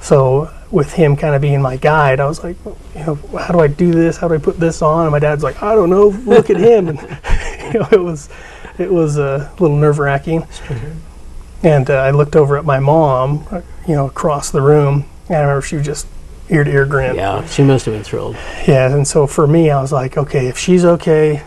So 0.00 0.50
with 0.70 0.92
him 0.92 1.16
kind 1.16 1.34
of 1.34 1.40
being 1.40 1.62
my 1.62 1.76
guide, 1.76 2.20
I 2.20 2.26
was 2.26 2.42
like, 2.44 2.56
you 2.64 2.74
know, 3.04 3.14
how 3.38 3.52
do 3.52 3.60
I 3.60 3.66
do 3.66 3.92
this? 3.92 4.16
How 4.16 4.28
do 4.28 4.34
I 4.34 4.38
put 4.38 4.58
this 4.60 4.82
on? 4.82 5.06
And 5.06 5.12
my 5.12 5.18
dad's 5.18 5.42
like, 5.42 5.62
I 5.62 5.74
don't 5.74 5.90
know. 5.90 6.08
Look 6.08 6.50
at 6.50 6.56
him. 6.58 6.88
And 6.88 6.98
you 7.74 7.80
know, 7.80 7.88
it 7.92 8.02
was 8.02 8.28
it 8.78 8.92
was 8.92 9.16
a 9.16 9.50
little 9.58 9.76
nerve 9.76 9.98
wracking. 9.98 10.46
And 11.62 11.88
uh, 11.90 11.94
I 11.94 12.10
looked 12.10 12.36
over 12.36 12.56
at 12.58 12.64
my 12.64 12.78
mom, 12.78 13.46
uh, 13.50 13.62
you 13.88 13.94
know, 13.94 14.06
across 14.06 14.50
the 14.50 14.60
room, 14.60 15.06
and 15.28 15.38
I 15.38 15.40
remember 15.40 15.62
she 15.62 15.76
was 15.76 15.86
just 15.86 16.06
ear 16.48 16.64
to 16.64 16.70
ear 16.70 16.86
grin. 16.86 17.16
yeah, 17.16 17.44
she 17.46 17.62
must 17.62 17.86
have 17.86 17.94
been 17.94 18.04
thrilled. 18.04 18.36
Yeah, 18.66 18.94
and 18.94 19.06
so 19.06 19.26
for 19.26 19.46
me, 19.46 19.70
I 19.70 19.80
was 19.80 19.92
like, 19.92 20.16
okay, 20.16 20.46
if 20.46 20.58
she's 20.58 20.84
okay, 20.84 21.42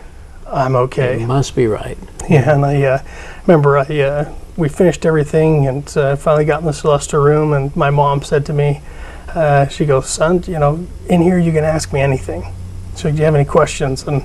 I'm 0.46 0.76
okay. 0.76 1.22
It 1.22 1.26
must 1.26 1.54
be 1.54 1.66
right. 1.66 1.98
Yeah, 2.28 2.54
and 2.54 2.64
I 2.64 2.82
uh, 2.82 3.02
remember 3.46 3.78
I 3.78 4.00
uh, 4.00 4.34
we 4.56 4.68
finished 4.68 5.06
everything 5.06 5.66
and 5.66 5.96
uh, 5.96 6.16
finally 6.16 6.44
got 6.44 6.60
in 6.60 6.66
the 6.66 6.72
Celestial 6.72 7.22
room, 7.22 7.52
and 7.52 7.74
my 7.74 7.90
mom 7.90 8.22
said 8.22 8.44
to 8.46 8.52
me, 8.52 8.80
uh, 9.28 9.68
she 9.68 9.86
goes, 9.86 10.08
"Son, 10.08 10.42
you 10.46 10.58
know, 10.58 10.86
in 11.08 11.22
here 11.22 11.38
you 11.38 11.52
can 11.52 11.64
ask 11.64 11.92
me 11.92 12.00
anything. 12.00 12.52
So 12.94 13.10
do 13.10 13.16
you 13.16 13.24
have 13.24 13.34
any 13.34 13.44
questions?" 13.44 14.06
And 14.06 14.24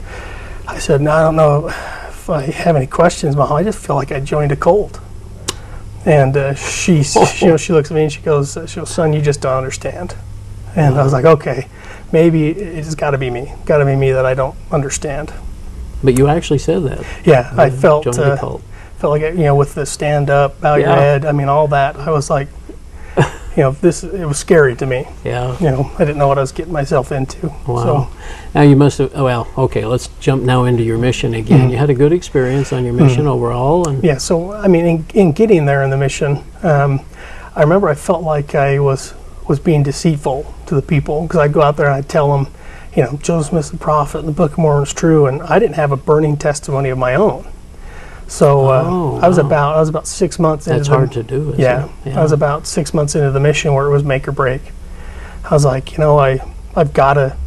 I 0.67 0.79
said, 0.79 1.01
"No, 1.01 1.11
I 1.11 1.21
don't 1.23 1.35
know 1.35 1.67
if 1.67 2.29
I 2.29 2.43
have 2.43 2.75
any 2.75 2.87
questions, 2.87 3.35
Mom. 3.35 3.53
I 3.53 3.63
just 3.63 3.79
feel 3.85 3.95
like 3.95 4.11
I 4.11 4.19
joined 4.19 4.51
a 4.51 4.55
cult." 4.55 4.99
And 6.05 6.35
uh, 6.35 6.53
she, 6.55 7.03
she, 7.03 7.45
you 7.45 7.51
know, 7.51 7.57
she 7.57 7.73
looks 7.73 7.91
at 7.91 7.95
me 7.95 8.03
and 8.03 8.11
she 8.11 8.21
goes, 8.21 8.57
"She 8.67 8.79
goes, 8.79 8.89
son, 8.89 9.13
you 9.13 9.21
just 9.21 9.41
don't 9.41 9.57
understand." 9.57 10.15
And 10.75 10.95
I 10.95 11.03
was 11.03 11.13
like, 11.13 11.25
"Okay, 11.25 11.67
maybe 12.11 12.49
it's 12.49 12.95
got 12.95 13.11
to 13.11 13.17
be 13.17 13.29
me. 13.29 13.53
Got 13.65 13.77
to 13.79 13.85
be 13.85 13.95
me 13.95 14.11
that 14.11 14.25
I 14.25 14.33
don't 14.33 14.55
understand." 14.71 15.33
But 16.03 16.17
you 16.17 16.27
actually 16.27 16.59
said 16.59 16.83
that. 16.83 17.05
Yeah, 17.25 17.51
I 17.57 17.69
felt 17.69 18.05
uh, 18.07 18.35
felt 18.97 19.11
like 19.11 19.21
you 19.21 19.43
know 19.43 19.55
with 19.55 19.73
the 19.75 19.85
stand 19.85 20.29
up, 20.29 20.59
bow 20.61 20.75
your 20.75 20.89
head. 20.89 21.25
I 21.25 21.31
mean, 21.31 21.47
all 21.49 21.67
that. 21.69 21.95
I 21.95 22.11
was 22.11 22.29
like, 22.29 22.47
you 23.17 23.63
know, 23.63 23.71
this 23.71 24.03
it 24.03 24.25
was 24.25 24.37
scary 24.37 24.75
to 24.75 24.85
me. 24.85 25.05
Yeah. 25.23 25.57
You 25.59 25.71
know, 25.71 25.91
I 25.97 25.99
didn't 25.99 26.17
know 26.17 26.27
what 26.27 26.37
I 26.37 26.41
was 26.41 26.51
getting 26.51 26.73
myself 26.73 27.11
into. 27.11 27.47
Wow. 27.67 27.83
So 27.83 28.07
Now 28.53 28.61
you 28.61 28.75
must 28.75 28.97
have. 28.99 29.13
Well, 29.13 29.47
okay. 29.57 29.85
Let's 29.85 30.09
jump 30.19 30.43
now 30.43 30.65
into 30.65 30.83
your 30.83 30.97
mission 30.97 31.33
again. 31.33 31.69
You 31.69 31.77
had 31.77 31.89
a 31.89 31.93
good 31.95 32.11
experience 32.13 32.73
on 32.73 32.83
your 32.83 32.93
mission 32.93 33.25
overall, 33.27 33.87
and 33.87 33.97
Mm-hmm. 33.97 34.05
yeah, 34.05 34.17
so 34.17 34.51
I 34.51 34.67
mean, 34.67 34.85
in, 34.85 35.05
in 35.13 35.31
getting 35.31 35.65
there 35.65 35.83
in 35.83 35.89
the 35.89 35.97
mission, 35.97 36.43
um, 36.63 36.99
I 37.55 37.61
remember 37.61 37.87
I 37.89 37.95
felt 37.95 38.21
like 38.23 38.53
I 38.53 38.77
was 38.79 39.13
was 39.47 39.59
being 39.59 39.83
deceitful 39.83 40.53
to 40.67 40.75
the 40.75 40.81
people 40.81 41.23
because 41.23 41.39
I'd 41.39 41.53
go 41.53 41.61
out 41.61 41.77
there 41.77 41.85
and 41.87 41.95
I'd 41.95 42.09
tell 42.09 42.35
them, 42.35 42.51
you 42.95 43.03
know, 43.03 43.17
Joseph 43.21 43.49
Smith 43.51 43.71
the 43.71 43.77
prophet 43.77 44.19
and 44.19 44.27
the 44.27 44.31
Book 44.31 44.53
of 44.53 44.57
Mormon 44.57 44.83
is 44.83 44.93
true, 44.93 45.25
and 45.27 45.41
I 45.43 45.59
didn't 45.59 45.75
have 45.75 45.91
a 45.91 45.97
burning 45.97 46.37
testimony 46.37 46.89
of 46.89 46.97
my 46.97 47.15
own. 47.15 47.47
So 48.27 48.67
uh, 48.67 48.83
Oh, 48.87 49.19
I 49.21 49.27
was 49.27 49.37
wow. 49.37 49.45
about 49.45 49.75
I 49.75 49.79
was 49.79 49.89
about 49.89 50.07
six 50.07 50.39
months 50.39 50.65
that's 50.65 50.77
into 50.87 50.89
the, 50.89 50.95
hard 50.97 51.11
to 51.11 51.23
do. 51.23 51.53
Yeah, 51.57 51.89
it? 52.05 52.15
I 52.15 52.23
was 52.23 52.31
about 52.31 52.65
six 52.65 52.93
months 52.93 53.13
into 53.15 53.29
the 53.31 53.39
mission 53.39 53.73
where 53.73 53.85
it 53.87 53.91
was 53.91 54.03
make 54.03 54.27
or 54.27 54.31
break. 54.31 54.61
I 55.43 55.53
was 55.53 55.63
like, 55.65 55.91
you 55.91 55.99
know, 55.99 56.17
I 56.17 56.39
I've 56.75 56.93
got 56.93 57.13
to 57.15 57.37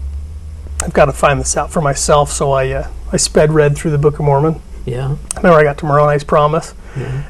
I've 0.81 0.93
got 0.93 1.07
to 1.07 1.13
find 1.13 1.41
this 1.41 1.57
out 1.57 1.73
for 1.73 1.81
myself. 1.81 2.31
So 2.31 2.53
I 2.53 2.71
uh, 2.71 2.89
I 3.11 3.17
sped 3.17 3.51
read 3.53 3.77
through 3.77 3.91
the 3.91 3.99
Book 3.99 4.21
of 4.21 4.25
Mormon. 4.25 4.61
Yeah. 4.87 5.17
I 5.35 5.37
remember 5.39 5.59
I 5.59 5.65
got 5.65 5.79
to 5.79 5.87
Moroni's 5.87 6.23
Promise, 6.25 6.75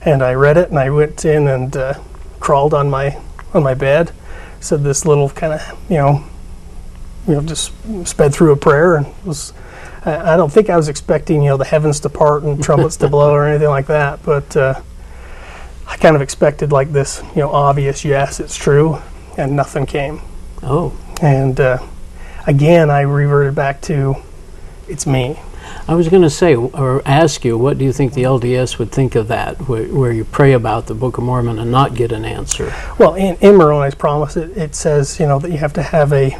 and 0.04 0.22
I 0.22 0.34
read 0.34 0.56
it, 0.58 0.68
and 0.68 0.78
I 0.78 0.90
went 0.90 1.25
in 1.25 1.48
and 1.48 1.75
uh, 1.76 1.94
crawled 2.40 2.75
on 2.75 2.90
my 2.90 3.18
on 3.54 3.62
my 3.62 3.72
bed, 3.75 4.12
said 4.60 4.82
this 4.82 5.04
little 5.04 5.28
kind 5.30 5.54
of 5.54 5.78
you 5.88 5.96
know, 5.96 6.24
you 7.26 7.34
know, 7.34 7.42
just 7.42 7.72
sped 8.04 8.34
through 8.34 8.52
a 8.52 8.56
prayer, 8.56 8.96
and 8.96 9.06
was. 9.24 9.52
I 10.04 10.34
I 10.34 10.36
don't 10.36 10.52
think 10.52 10.70
I 10.70 10.76
was 10.76 10.88
expecting 10.88 11.42
you 11.42 11.50
know 11.50 11.56
the 11.56 11.64
heavens 11.64 12.00
to 12.00 12.08
part 12.08 12.42
and 12.42 12.62
trumpets 12.62 12.96
to 12.98 13.08
blow 13.08 13.32
or 13.32 13.46
anything 13.46 13.68
like 13.68 13.86
that, 13.86 14.22
but 14.22 14.56
uh, 14.56 14.80
I 15.86 15.96
kind 15.96 16.14
of 16.16 16.22
expected 16.22 16.72
like 16.72 16.92
this 16.92 17.22
you 17.34 17.42
know 17.42 17.50
obvious 17.50 18.04
yes 18.04 18.40
it's 18.40 18.56
true, 18.56 18.98
and 19.36 19.56
nothing 19.56 19.86
came, 19.86 20.20
Oh, 20.62 20.96
and 21.20 21.58
uh, 21.60 21.78
again 22.46 22.90
I 22.90 23.00
reverted 23.02 23.54
back 23.54 23.80
to 23.82 24.14
it's 24.88 25.06
me. 25.06 25.38
I 25.87 25.94
was 25.94 26.08
going 26.08 26.22
to 26.22 26.30
say 26.30 26.54
or 26.54 27.02
ask 27.06 27.44
you, 27.44 27.56
what 27.56 27.78
do 27.78 27.84
you 27.84 27.92
think 27.92 28.12
the 28.12 28.25
LDS 28.25 28.78
would 28.78 28.92
think 28.92 29.14
of 29.14 29.28
that, 29.28 29.68
where, 29.68 29.84
where 29.87 30.12
you 30.12 30.25
pray 30.25 30.52
about 30.52 30.87
the 30.87 30.94
Book 30.94 31.18
of 31.18 31.25
Mormon 31.25 31.58
and 31.58 31.70
not 31.70 31.94
get 31.94 32.12
an 32.12 32.25
answer? 32.25 32.75
Well, 32.98 33.14
in, 33.14 33.37
in 33.37 33.56
Moroni's 33.56 33.94
promise, 33.94 34.37
it, 34.37 34.56
it 34.56 34.75
says, 34.75 35.18
you 35.18 35.26
know, 35.26 35.38
that 35.38 35.50
you 35.50 35.58
have 35.58 35.72
to 35.75 35.82
have 35.82 36.12
a, 36.12 36.37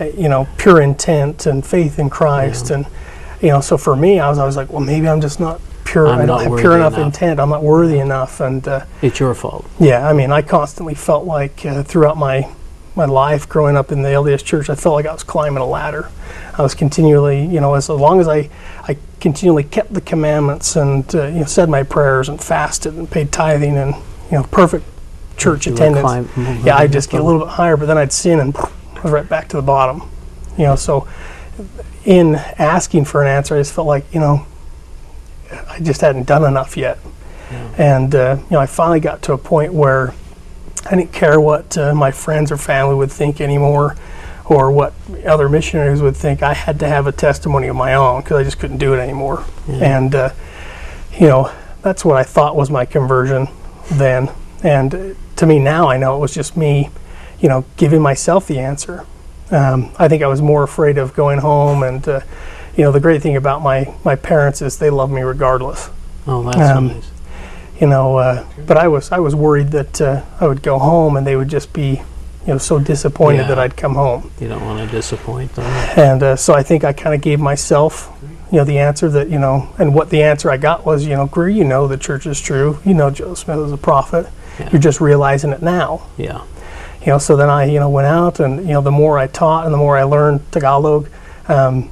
a, 0.00 0.12
you 0.12 0.28
know, 0.28 0.46
pure 0.58 0.80
intent 0.80 1.46
and 1.46 1.66
faith 1.66 1.98
in 1.98 2.08
Christ. 2.08 2.70
And, 2.70 2.86
you 3.42 3.48
know, 3.48 3.60
so 3.60 3.76
for 3.76 3.96
me, 3.96 4.20
I 4.20 4.28
was 4.28 4.38
always 4.38 4.56
like, 4.56 4.70
well, 4.70 4.80
maybe 4.80 5.08
I'm 5.08 5.20
just 5.20 5.40
not 5.40 5.60
pure. 5.84 6.06
I'm 6.08 6.20
I 6.20 6.26
don't 6.26 6.42
have 6.42 6.58
pure 6.58 6.76
enough 6.76 6.94
enough. 6.94 7.06
intent. 7.06 7.40
I'm 7.40 7.48
not 7.50 7.62
worthy 7.62 7.98
enough, 7.98 8.40
and 8.40 8.66
uh, 8.68 8.84
It's 9.02 9.18
your 9.18 9.34
fault. 9.34 9.66
yeah, 9.80 10.08
I 10.08 10.12
mean, 10.12 10.30
I 10.30 10.42
constantly 10.42 10.94
felt 10.94 11.24
like 11.24 11.64
uh, 11.66 11.82
throughout 11.82 12.16
my 12.16 12.48
my 12.98 13.06
life 13.06 13.48
growing 13.48 13.76
up 13.76 13.90
in 13.92 14.02
the 14.02 14.08
LDS 14.10 14.44
church, 14.44 14.68
I 14.68 14.74
felt 14.74 14.94
like 14.94 15.06
I 15.06 15.12
was 15.12 15.22
climbing 15.22 15.62
a 15.62 15.66
ladder. 15.66 16.10
I 16.58 16.62
was 16.62 16.74
continually, 16.74 17.46
you 17.46 17.60
know, 17.60 17.74
as 17.74 17.88
long 17.88 18.20
as 18.20 18.28
I 18.28 18.50
I 18.82 18.98
continually 19.20 19.64
kept 19.64 19.94
the 19.94 20.00
commandments 20.02 20.76
and 20.76 21.02
uh, 21.14 21.26
you 21.28 21.40
know 21.40 21.44
said 21.46 21.68
my 21.70 21.82
prayers 21.82 22.28
and 22.28 22.38
fasted 22.42 22.94
and 22.94 23.10
paid 23.10 23.32
tithing 23.32 23.76
and 23.78 23.94
you 24.30 24.36
know 24.38 24.42
perfect 24.44 24.84
church 25.38 25.66
You 25.66 25.72
attendance. 25.74 26.02
climb- 26.02 26.28
moving 26.36 26.66
yeah, 26.66 26.76
I'd 26.76 26.92
just 26.92 27.08
get 27.10 27.20
a 27.20 27.24
little 27.24 27.40
bit 27.40 27.48
higher, 27.48 27.76
but 27.76 27.86
then 27.86 27.96
I'd 27.96 28.12
sin 28.12 28.40
and 28.40 28.54
I 28.56 29.00
was 29.02 29.12
right 29.12 29.28
back 29.28 29.48
to 29.50 29.56
the 29.56 29.62
bottom. 29.62 30.02
You 30.58 30.64
know, 30.64 30.76
so 30.76 31.06
in 32.04 32.34
asking 32.58 33.04
for 33.06 33.22
an 33.22 33.28
answer, 33.28 33.54
I 33.54 33.60
just 33.60 33.72
felt 33.72 33.86
like 33.86 34.04
you 34.12 34.20
know 34.20 34.44
I 35.68 35.78
just 35.80 36.00
hadn't 36.02 36.26
done 36.26 36.44
enough 36.44 36.76
yet. 36.76 36.98
And 37.78 38.14
uh, 38.14 38.36
you 38.40 38.50
know, 38.50 38.58
I 38.60 38.66
finally 38.66 39.00
got 39.00 39.22
to 39.22 39.32
a 39.32 39.38
point 39.38 39.72
where 39.72 40.12
I 40.86 40.96
didn't 40.96 41.12
care 41.12 41.40
what 41.40 41.76
uh, 41.78 41.94
my 41.94 42.10
friends 42.10 42.50
or 42.52 42.56
family 42.56 42.94
would 42.94 43.10
think 43.12 43.40
anymore, 43.40 43.96
or 44.44 44.70
what 44.70 44.92
other 45.26 45.48
missionaries 45.48 46.00
would 46.00 46.16
think. 46.16 46.42
I 46.42 46.54
had 46.54 46.78
to 46.80 46.88
have 46.88 47.06
a 47.06 47.12
testimony 47.12 47.68
of 47.68 47.76
my 47.76 47.94
own 47.94 48.22
because 48.22 48.36
I 48.36 48.44
just 48.44 48.58
couldn't 48.58 48.78
do 48.78 48.94
it 48.94 48.98
anymore. 48.98 49.44
And 49.68 50.14
uh, 50.14 50.30
you 51.12 51.26
know, 51.26 51.52
that's 51.82 52.04
what 52.04 52.16
I 52.16 52.22
thought 52.22 52.56
was 52.56 52.70
my 52.70 52.84
conversion 52.84 53.48
then. 53.92 54.30
And 54.62 54.94
uh, 54.94 55.14
to 55.36 55.46
me 55.46 55.58
now, 55.58 55.88
I 55.88 55.96
know 55.96 56.16
it 56.16 56.20
was 56.20 56.34
just 56.34 56.56
me, 56.56 56.90
you 57.40 57.48
know, 57.48 57.64
giving 57.76 58.00
myself 58.02 58.46
the 58.46 58.58
answer. 58.58 59.04
Um, 59.50 59.92
I 59.98 60.08
think 60.08 60.22
I 60.22 60.26
was 60.26 60.42
more 60.42 60.62
afraid 60.62 60.98
of 60.98 61.14
going 61.14 61.38
home, 61.38 61.82
and 61.82 62.06
uh, 62.08 62.20
you 62.76 62.84
know, 62.84 62.92
the 62.92 63.00
great 63.00 63.22
thing 63.22 63.36
about 63.36 63.62
my 63.62 63.94
my 64.04 64.16
parents 64.16 64.62
is 64.62 64.78
they 64.78 64.90
love 64.90 65.10
me 65.10 65.22
regardless 65.22 65.90
Oh, 66.26 66.42
that's 66.42 66.58
Um, 66.58 66.88
nice. 66.88 67.10
You 67.80 67.86
know. 67.86 68.16
Uh, 68.16 68.46
but 68.66 68.76
I 68.76 68.88
was 68.88 69.10
I 69.12 69.18
was 69.18 69.34
worried 69.34 69.68
that 69.72 70.00
uh, 70.00 70.22
I 70.40 70.46
would 70.46 70.62
go 70.62 70.78
home 70.78 71.16
and 71.16 71.26
they 71.26 71.36
would 71.36 71.48
just 71.48 71.72
be, 71.72 72.02
you 72.46 72.52
know, 72.54 72.58
so 72.58 72.78
disappointed 72.78 73.42
Yeah. 73.42 73.48
that 73.48 73.58
I'd 73.58 73.76
come 73.76 73.94
home. 73.94 74.30
You 74.40 74.48
don't 74.48 74.64
want 74.64 74.78
to 74.88 74.94
disappoint 74.96 75.54
them. 75.54 75.64
And 75.98 76.22
uh, 76.22 76.36
so 76.36 76.54
I 76.54 76.62
think 76.62 76.84
I 76.84 76.92
kind 76.92 77.14
of 77.14 77.20
gave 77.20 77.40
myself, 77.40 78.10
you 78.52 78.58
know, 78.58 78.64
the 78.64 78.78
answer 78.78 79.08
that 79.10 79.28
you 79.28 79.38
know, 79.38 79.68
and 79.78 79.94
what 79.94 80.10
the 80.10 80.22
answer 80.22 80.50
I 80.50 80.56
got 80.56 80.84
was, 80.86 81.06
you 81.06 81.14
know, 81.16 81.26
Greer, 81.26 81.48
you 81.48 81.64
know, 81.64 81.86
the 81.88 81.96
church 81.98 82.26
is 82.26 82.40
true. 82.40 82.78
You 82.84 82.94
know, 82.94 83.10
Joe 83.10 83.34
Smith 83.34 83.58
is 83.58 83.72
a 83.72 83.76
prophet. 83.76 84.26
Yeah. 84.58 84.70
You're 84.72 84.80
just 84.82 85.00
realizing 85.00 85.50
it 85.50 85.62
now. 85.62 86.06
Yeah. 86.16 86.42
You 87.00 87.12
know, 87.12 87.18
so 87.18 87.36
then 87.36 87.48
I, 87.48 87.64
you 87.66 87.78
know, 87.78 87.88
went 87.88 88.06
out 88.08 88.40
and 88.40 88.60
you 88.66 88.72
know, 88.74 88.80
the 88.80 88.90
more 88.90 89.18
I 89.18 89.28
taught 89.28 89.64
and 89.64 89.72
the 89.72 89.78
more 89.78 89.96
I 89.96 90.02
learned 90.02 90.40
Tagalog. 90.52 91.08
Um, 91.46 91.90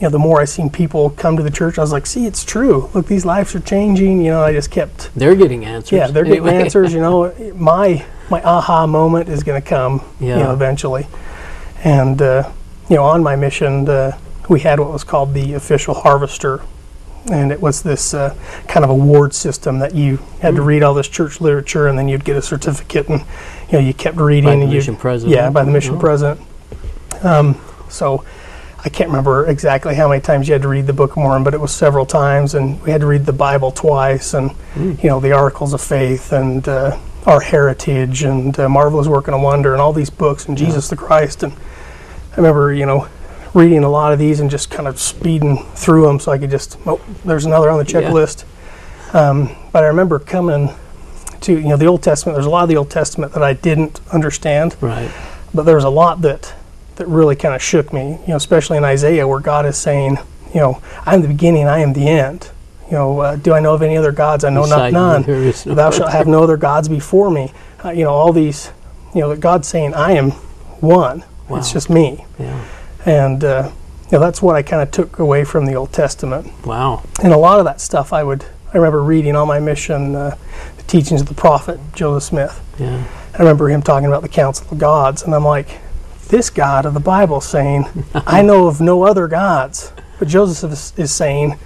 you 0.00 0.06
know, 0.06 0.10
the 0.10 0.18
more 0.18 0.40
I 0.40 0.44
seen 0.44 0.70
people 0.70 1.10
come 1.10 1.36
to 1.36 1.42
the 1.42 1.50
church, 1.50 1.78
I 1.78 1.80
was 1.82 1.92
like, 1.92 2.04
"See, 2.06 2.26
it's 2.26 2.44
true. 2.44 2.90
Look, 2.94 3.06
these 3.06 3.24
lives 3.24 3.54
are 3.54 3.60
changing." 3.60 4.22
You 4.24 4.32
know, 4.32 4.42
I 4.42 4.52
just 4.52 4.70
kept 4.70 5.10
They're 5.14 5.36
getting 5.36 5.64
answers. 5.64 5.92
yeah, 5.96 6.06
they're 6.08 6.24
getting 6.24 6.48
answers. 6.62 6.92
You 6.92 7.00
know, 7.00 7.32
my 7.54 8.04
my 8.30 8.42
aha 8.42 8.86
moment 8.86 9.28
is 9.28 9.42
going 9.44 9.60
to 9.62 9.66
come. 9.68 10.02
You 10.20 10.28
Yeah. 10.28 10.38
know, 10.44 10.52
eventually. 10.52 11.06
And 11.84 12.20
uh, 12.20 12.50
you 12.88 12.96
know, 12.96 13.04
on 13.04 13.22
my 13.22 13.36
mission, 13.36 13.88
uh, 13.88 14.16
we 14.48 14.60
had 14.60 14.80
what 14.80 14.90
was 14.92 15.04
called 15.04 15.32
the 15.32 15.54
official 15.54 15.94
harvester, 15.94 16.60
and 17.30 17.52
it 17.52 17.60
was 17.62 17.82
this 17.82 18.14
uh, 18.14 18.34
kind 18.66 18.84
of 18.84 18.90
award 18.90 19.32
system 19.32 19.78
that 19.78 19.94
you 19.94 20.18
had 20.40 20.56
to 20.56 20.62
Hmm. 20.62 20.68
read 20.68 20.82
all 20.82 20.94
this 20.94 21.08
church 21.08 21.40
literature, 21.40 21.86
and 21.86 21.96
then 21.98 22.08
you'd 22.08 22.24
get 22.24 22.36
a 22.36 22.42
certificate, 22.42 23.08
and 23.08 23.20
you 23.70 23.78
know, 23.78 23.78
you 23.78 23.94
kept 23.94 24.16
reading. 24.16 24.44
By 24.44 24.56
the 24.56 24.62
and 24.62 24.70
you 24.72 24.78
mission 24.78 24.96
president? 24.96 25.36
Yeah, 25.36 25.50
by 25.50 25.62
the 25.64 25.70
mission 25.70 25.94
Oh. 25.94 25.98
president. 26.00 26.40
Um, 27.22 27.56
so. 27.88 28.24
I 28.84 28.90
can't 28.90 29.08
remember 29.08 29.46
exactly 29.46 29.94
how 29.94 30.08
many 30.08 30.20
times 30.20 30.46
you 30.46 30.52
had 30.52 30.62
to 30.62 30.68
read 30.68 30.86
the 30.86 30.92
Book 30.92 31.12
of 31.12 31.16
Mormon, 31.16 31.42
but 31.42 31.54
it 31.54 31.60
was 31.60 31.72
several 31.72 32.04
times, 32.04 32.54
and 32.54 32.80
we 32.82 32.90
had 32.90 33.00
to 33.00 33.06
read 33.06 33.24
the 33.24 33.32
Bible 33.32 33.70
twice, 33.70 34.34
and 34.34 34.50
you 34.76 35.08
know 35.08 35.20
the 35.20 35.32
Articles 35.32 35.72
of 35.72 35.80
Faith, 35.80 36.32
and 36.32 36.68
uh, 36.68 36.98
Our 37.24 37.40
Heritage, 37.40 38.24
and 38.24 38.58
uh, 38.60 38.68
Marvelous 38.68 39.06
Work 39.08 39.26
and 39.26 39.34
a 39.34 39.38
Wonder, 39.38 39.72
and 39.72 39.80
all 39.80 39.94
these 39.94 40.10
books, 40.10 40.46
and 40.46 40.58
Jesus 40.58 40.88
the 40.90 40.96
Christ. 40.96 41.42
And 41.42 41.54
I 42.32 42.36
remember, 42.36 42.74
you 42.74 42.84
know, 42.84 43.08
reading 43.54 43.84
a 43.84 43.88
lot 43.88 44.12
of 44.12 44.18
these 44.18 44.40
and 44.40 44.50
just 44.50 44.70
kind 44.70 44.86
of 44.86 45.00
speeding 45.00 45.64
through 45.74 46.06
them, 46.06 46.20
so 46.20 46.30
I 46.30 46.36
could 46.38 46.50
just 46.50 46.76
oh, 46.86 47.00
there's 47.24 47.46
another 47.46 47.70
on 47.70 47.82
the 47.82 47.90
Yeah. 47.90 48.02
checklist. 48.02 48.44
Um, 49.14 49.56
but 49.72 49.82
I 49.82 49.86
remember 49.86 50.18
coming 50.18 50.68
to 51.40 51.52
you 51.54 51.68
know 51.68 51.78
the 51.78 51.86
Old 51.86 52.02
Testament. 52.02 52.36
There's 52.36 52.44
a 52.46 52.50
lot 52.50 52.64
of 52.64 52.68
the 52.68 52.76
Old 52.76 52.90
Testament 52.90 53.32
that 53.32 53.42
I 53.42 53.54
didn't 53.54 54.00
understand 54.12 54.76
Right. 54.82 55.10
but 55.54 55.62
there 55.62 55.76
was 55.76 55.84
a 55.84 55.90
lot 55.90 56.20
that 56.20 56.52
that 56.96 57.06
really 57.08 57.36
kind 57.36 57.54
of 57.54 57.62
shook 57.62 57.92
me 57.92 58.12
you 58.22 58.28
know 58.28 58.36
especially 58.36 58.76
in 58.76 58.84
isaiah 58.84 59.26
where 59.26 59.40
god 59.40 59.66
is 59.66 59.76
saying 59.76 60.16
you 60.54 60.60
know 60.60 60.80
i'm 61.06 61.22
the 61.22 61.28
beginning 61.28 61.66
i 61.66 61.78
am 61.80 61.92
the 61.92 62.08
end. 62.08 62.50
You 62.86 62.92
know 62.92 63.20
uh, 63.20 63.36
do 63.36 63.52
i 63.54 63.60
know 63.60 63.74
of 63.74 63.82
any 63.82 63.96
other 63.96 64.12
gods? 64.12 64.44
I 64.44 64.50
know 64.50 64.66
not 64.66 64.90
Beside 64.90 64.92
none. 64.92 65.22
no 65.26 65.74
thou 65.74 65.90
shalt 65.90 66.12
have 66.12 66.26
no 66.26 66.42
other 66.42 66.58
gods 66.58 66.86
before 66.88 67.30
me. 67.30 67.52
Uh, 67.84 67.90
you 67.90 68.04
know 68.04 68.10
all 68.12 68.32
these 68.32 68.70
you 69.14 69.20
know 69.20 69.30
that 69.30 69.40
god's 69.40 69.66
saying 69.66 69.94
i 69.94 70.12
am 70.12 70.32
one. 70.80 71.24
Wow. 71.48 71.58
it's 71.58 71.72
just 71.72 71.88
me. 71.90 72.24
Yeah. 72.38 72.64
and 73.06 73.42
uh, 73.42 73.70
you 74.04 74.08
know 74.12 74.20
that's 74.20 74.42
what 74.42 74.54
i 74.54 74.62
kind 74.62 74.82
of 74.82 74.90
took 74.90 75.18
away 75.18 75.44
from 75.44 75.64
the 75.66 75.74
old 75.74 75.92
testament. 75.92 76.46
Wow. 76.66 77.02
and 77.22 77.32
a 77.32 77.38
lot 77.38 77.58
of 77.58 77.64
that 77.64 77.80
stuff 77.80 78.12
i 78.12 78.22
would 78.22 78.44
i 78.72 78.76
remember 78.76 79.02
reading 79.02 79.34
on 79.34 79.48
my 79.48 79.58
mission 79.58 80.14
uh, 80.14 80.36
the 80.76 80.82
teachings 80.84 81.22
of 81.22 81.28
the 81.28 81.34
prophet 81.34 81.80
joseph 81.94 82.28
smith. 82.28 82.60
Yeah. 82.78 83.02
I 83.34 83.38
remember 83.38 83.68
him 83.68 83.82
talking 83.82 84.06
about 84.06 84.22
the 84.22 84.28
council 84.28 84.66
of 84.70 84.78
gods, 84.78 85.22
and 85.22 85.34
I'm 85.34 85.44
like, 85.44 85.80
this 86.28 86.50
God 86.50 86.86
of 86.86 86.94
the 86.94 87.00
Bible 87.00 87.40
saying, 87.40 87.86
I 88.14 88.42
know 88.42 88.66
of 88.66 88.80
no 88.80 89.04
other 89.04 89.28
gods. 89.28 89.92
But 90.18 90.28
Joseph 90.28 90.72
is, 90.72 90.92
is 90.96 91.12
saying, 91.14 91.58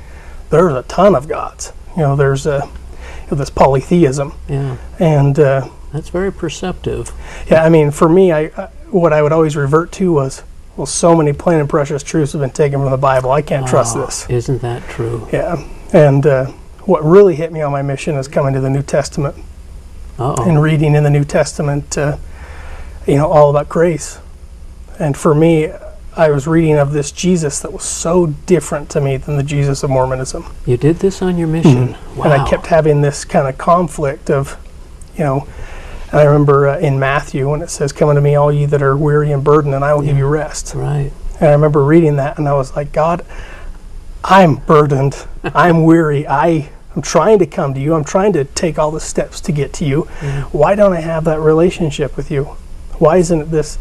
there's 0.50 0.72
a 0.72 0.82
ton 0.84 1.14
of 1.14 1.28
gods. 1.28 1.72
You 1.96 2.02
know, 2.02 2.16
there's 2.16 2.46
a, 2.46 2.68
you 3.24 3.30
know, 3.30 3.36
this 3.36 3.50
polytheism. 3.50 4.32
Yeah. 4.48 4.76
And 4.98 5.38
uh, 5.38 5.68
That's 5.92 6.08
very 6.08 6.32
perceptive. 6.32 7.12
yeah, 7.50 7.62
I 7.64 7.68
mean, 7.68 7.90
for 7.90 8.08
me, 8.08 8.32
I, 8.32 8.44
I 8.56 8.68
what 8.90 9.12
I 9.12 9.20
would 9.20 9.32
always 9.32 9.54
revert 9.54 9.92
to 9.92 10.12
was, 10.14 10.42
well, 10.76 10.86
so 10.86 11.14
many 11.14 11.34
plain 11.34 11.60
and 11.60 11.68
precious 11.68 12.02
truths 12.02 12.32
have 12.32 12.40
been 12.40 12.48
taken 12.50 12.80
from 12.80 12.90
the 12.90 12.96
Bible. 12.96 13.30
I 13.30 13.42
can't 13.42 13.66
trust 13.66 13.96
Oh, 13.96 14.06
this. 14.06 14.28
Isn't 14.30 14.62
that 14.62 14.82
true? 14.88 15.28
Yeah. 15.30 15.62
And 15.92 16.26
uh, 16.26 16.46
what 16.86 17.04
really 17.04 17.34
hit 17.34 17.52
me 17.52 17.60
on 17.60 17.70
my 17.70 17.82
mission 17.82 18.14
is 18.16 18.28
coming 18.28 18.54
to 18.54 18.60
the 18.60 18.70
New 18.70 18.82
Testament 18.82 19.36
Uh 20.18 20.34
and 20.46 20.56
oh. 20.56 20.60
reading 20.62 20.94
in 20.94 21.04
the 21.04 21.10
New 21.10 21.24
Testament, 21.24 21.98
uh, 21.98 22.16
you 23.06 23.16
know, 23.16 23.28
all 23.28 23.50
about 23.50 23.68
grace. 23.68 24.18
And 24.98 25.16
for 25.16 25.34
me, 25.34 25.72
I 26.16 26.30
was 26.30 26.48
reading 26.48 26.76
of 26.78 26.92
this 26.92 27.12
Jesus 27.12 27.60
that 27.60 27.72
was 27.72 27.84
so 27.84 28.26
different 28.26 28.90
to 28.90 29.00
me 29.00 29.16
than 29.16 29.36
the 29.36 29.42
Jesus 29.42 29.82
of 29.84 29.90
Mormonism. 29.90 30.44
You 30.66 30.76
did 30.76 30.96
this 30.96 31.22
on 31.22 31.38
your 31.38 31.46
mission. 31.46 31.94
Mm-hmm. 31.94 32.22
And 32.22 32.32
I 32.32 32.48
kept 32.48 32.66
having 32.66 33.02
this 33.02 33.24
kind 33.24 33.46
of 33.46 33.56
conflict 33.56 34.28
of, 34.28 34.58
you 35.16 35.22
know, 35.22 35.46
and 36.10 36.20
I 36.20 36.24
remember 36.24 36.68
uh, 36.68 36.78
in 36.78 36.98
Matthew 36.98 37.48
when 37.50 37.62
it 37.62 37.70
says, 37.70 37.92
Come 37.92 38.08
unto 38.08 38.20
me, 38.20 38.34
all 38.34 38.50
ye 38.50 38.64
that 38.66 38.82
are 38.82 38.96
weary 38.96 39.30
and 39.30 39.44
burdened, 39.44 39.74
and 39.74 39.84
I 39.84 39.94
will 39.94 40.02
give 40.02 40.16
you 40.16 40.26
rest. 40.26 40.74
Right. 40.74 41.12
And 41.38 41.48
I 41.48 41.52
remember 41.52 41.84
reading 41.84 42.16
that, 42.16 42.38
and 42.38 42.48
I 42.48 42.54
was 42.54 42.74
like, 42.74 42.92
God, 42.92 43.24
I'm 44.24 44.56
burdened. 44.56 45.26
I'm 45.44 45.84
weary. 45.84 46.26
I 46.26 46.70
am 46.96 47.02
trying 47.02 47.38
to 47.40 47.46
come 47.46 47.74
to 47.74 47.80
you. 47.80 47.94
I'm 47.94 48.04
trying 48.04 48.32
to 48.32 48.44
take 48.44 48.78
all 48.78 48.90
the 48.90 49.00
steps 49.00 49.40
to 49.42 49.52
get 49.52 49.72
to 49.74 49.84
you. 49.84 50.02
Why 50.50 50.74
don't 50.74 50.94
I 50.94 51.00
have 51.00 51.24
that 51.24 51.40
relationship 51.40 52.16
with 52.16 52.30
you? 52.30 52.44
Why 52.98 53.18
isn't 53.18 53.40
it 53.40 53.50
this 53.50 53.78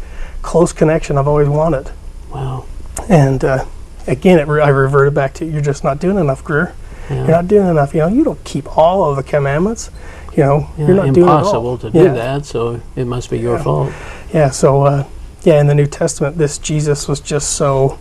close 0.48 0.72
connection 0.72 1.18
I've 1.18 1.28
always 1.28 1.46
wanted? 1.48 1.90
Wow. 2.32 2.64
And 3.10 3.44
uh, 3.44 3.66
again, 4.06 4.38
it 4.38 4.48
re- 4.48 4.62
I 4.62 4.68
reverted 4.70 5.12
back 5.12 5.34
to 5.34 5.44
you're 5.44 5.60
just 5.60 5.84
not 5.84 6.00
doing 6.00 6.16
enough, 6.18 6.42
Greer. 6.42 6.74
Yeah. 7.10 7.16
You're 7.16 7.26
not 7.28 7.48
doing 7.48 7.68
enough. 7.68 7.92
You 7.92 8.00
know, 8.00 8.08
you 8.08 8.24
don't 8.24 8.42
keep 8.44 8.76
all 8.76 9.04
of 9.04 9.16
the 9.16 9.22
commandments. 9.22 9.90
You 10.34 10.44
know, 10.44 10.70
Yeah, 10.78 10.86
you're 10.86 10.96
not 10.96 11.08
impossible 11.08 11.76
to 11.78 11.90
do 11.90 11.98
Yeah. 11.98 12.14
that, 12.14 12.46
so 12.46 12.80
it 12.96 13.06
must 13.06 13.28
be 13.28 13.38
your 13.38 13.58
fault. 13.58 13.92
Yeah, 14.32 14.48
so 14.50 14.82
uh, 14.84 15.04
yeah, 15.42 15.60
in 15.60 15.66
the 15.66 15.74
New 15.74 15.86
Testament, 15.86 16.38
this 16.38 16.56
Jesus 16.56 17.08
was 17.08 17.20
just 17.20 17.50
so 17.54 17.98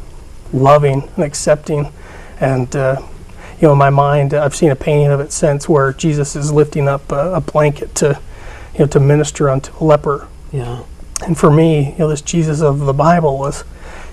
loving 0.54 1.10
and 1.16 1.26
accepting, 1.26 1.92
and 2.40 2.74
uh, 2.76 3.02
you 3.60 3.68
know, 3.68 3.74
in 3.74 3.78
my 3.78 3.90
mind, 3.90 4.34
I've 4.34 4.56
seen 4.56 4.72
a 4.72 4.76
painting 4.76 5.08
of 5.12 5.20
it 5.20 5.34
since 5.34 5.68
where 5.68 5.92
Jesus 5.92 6.36
is 6.36 6.52
lifting 6.54 6.88
up 6.88 7.12
a, 7.12 7.34
a 7.36 7.42
blanket 7.42 7.94
to, 7.96 8.20
you 8.74 8.80
know, 8.80 8.88
to 8.88 9.00
minister 9.00 9.50
unto 9.50 9.72
a 9.80 9.84
leper. 9.84 10.28
Yeah. 10.52 10.84
And 11.24 11.38
for 11.38 11.50
me, 11.52 11.92
you 11.94 11.98
know, 12.00 12.10
this 12.10 12.22
Jesus 12.22 12.62
of 12.62 12.80
the 12.80 12.94
Bible 12.94 13.38
was, 13.38 13.64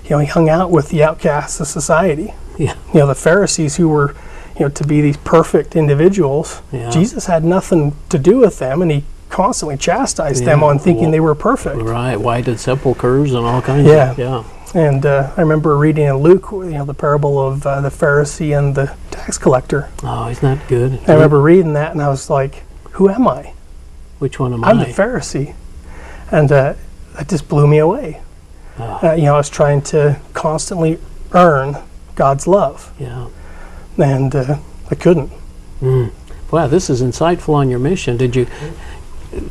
you 0.03 0.11
know, 0.11 0.19
he 0.19 0.25
hung 0.25 0.49
out 0.49 0.71
with 0.71 0.89
the 0.89 1.03
outcasts 1.03 1.59
of 1.59 1.67
society. 1.67 2.33
Yeah. 2.57 2.75
You 2.93 3.01
know, 3.01 3.07
the 3.07 3.15
Pharisees 3.15 3.75
who 3.75 3.89
were, 3.89 4.15
you 4.57 4.61
know, 4.65 4.69
to 4.69 4.87
be 4.87 5.01
these 5.01 5.17
perfect 5.17 5.75
individuals. 5.75 6.61
Yeah. 6.71 6.89
Jesus 6.89 7.25
had 7.27 7.43
nothing 7.43 7.95
to 8.09 8.17
do 8.17 8.37
with 8.37 8.59
them, 8.59 8.81
and 8.81 8.89
he 8.91 9.03
constantly 9.29 9.75
chastised 9.77 10.45
them 10.45 10.63
on 10.63 10.79
thinking 10.79 11.03
well, 11.05 11.11
they 11.11 11.19
were 11.19 11.35
perfect. 11.35 11.77
Right. 11.77 12.15
Why 12.15 12.37
Whited 12.37 12.59
sepulchres 12.59 13.33
and 13.33 13.45
all 13.45 13.61
kinds 13.61 13.87
Yeah. 13.87 14.11
of 14.11 14.17
Yeah. 14.19 14.43
And 14.73 15.05
uh, 15.05 15.31
I 15.37 15.41
remember 15.41 15.77
reading 15.77 16.05
in 16.05 16.17
Luke, 16.17 16.47
you 16.51 16.65
know, 16.71 16.85
the 16.85 16.93
parable 16.93 17.39
of 17.45 17.65
uh, 17.65 17.79
the 17.81 17.89
Pharisee 17.89 18.57
and 18.57 18.75
the 18.75 18.93
tax 19.09 19.37
collector. 19.37 19.89
Oh, 20.03 20.27
isn't 20.27 20.43
that 20.43 20.67
good? 20.67 20.99
I 21.07 21.13
remember 21.13 21.41
reading 21.41 21.73
that, 21.73 21.93
and 21.93 22.01
I 22.01 22.09
was 22.09 22.29
like, 22.29 22.63
"Who 22.91 23.07
am 23.09 23.25
I? 23.25 23.53
Which 24.19 24.37
one 24.37 24.53
am 24.53 24.65
I'm 24.65 24.79
I? 24.79 24.85
the 24.85 24.91
Pharisee," 24.91 25.55
and 26.29 26.51
uh, 26.51 26.73
that 27.15 27.29
just 27.29 27.47
blew 27.47 27.67
me 27.67 27.77
away. 27.77 28.21
Ah. 28.77 29.09
Uh, 29.09 29.13
you 29.13 29.23
know, 29.23 29.35
I 29.35 29.37
was 29.37 29.49
trying 29.49 29.81
to 29.83 30.19
constantly 30.33 30.99
earn 31.31 31.77
God's 32.15 32.47
love, 32.47 32.93
yeah. 32.99 33.27
and 33.97 34.35
uh, 34.35 34.57
I 34.91 34.95
couldn't. 34.95 35.31
Wow, 36.51 36.67
this 36.67 36.89
is 36.89 37.01
insightful 37.01 37.53
on 37.53 37.69
your 37.69 37.79
mission. 37.79 38.17
Did 38.17 38.35
you 38.35 38.47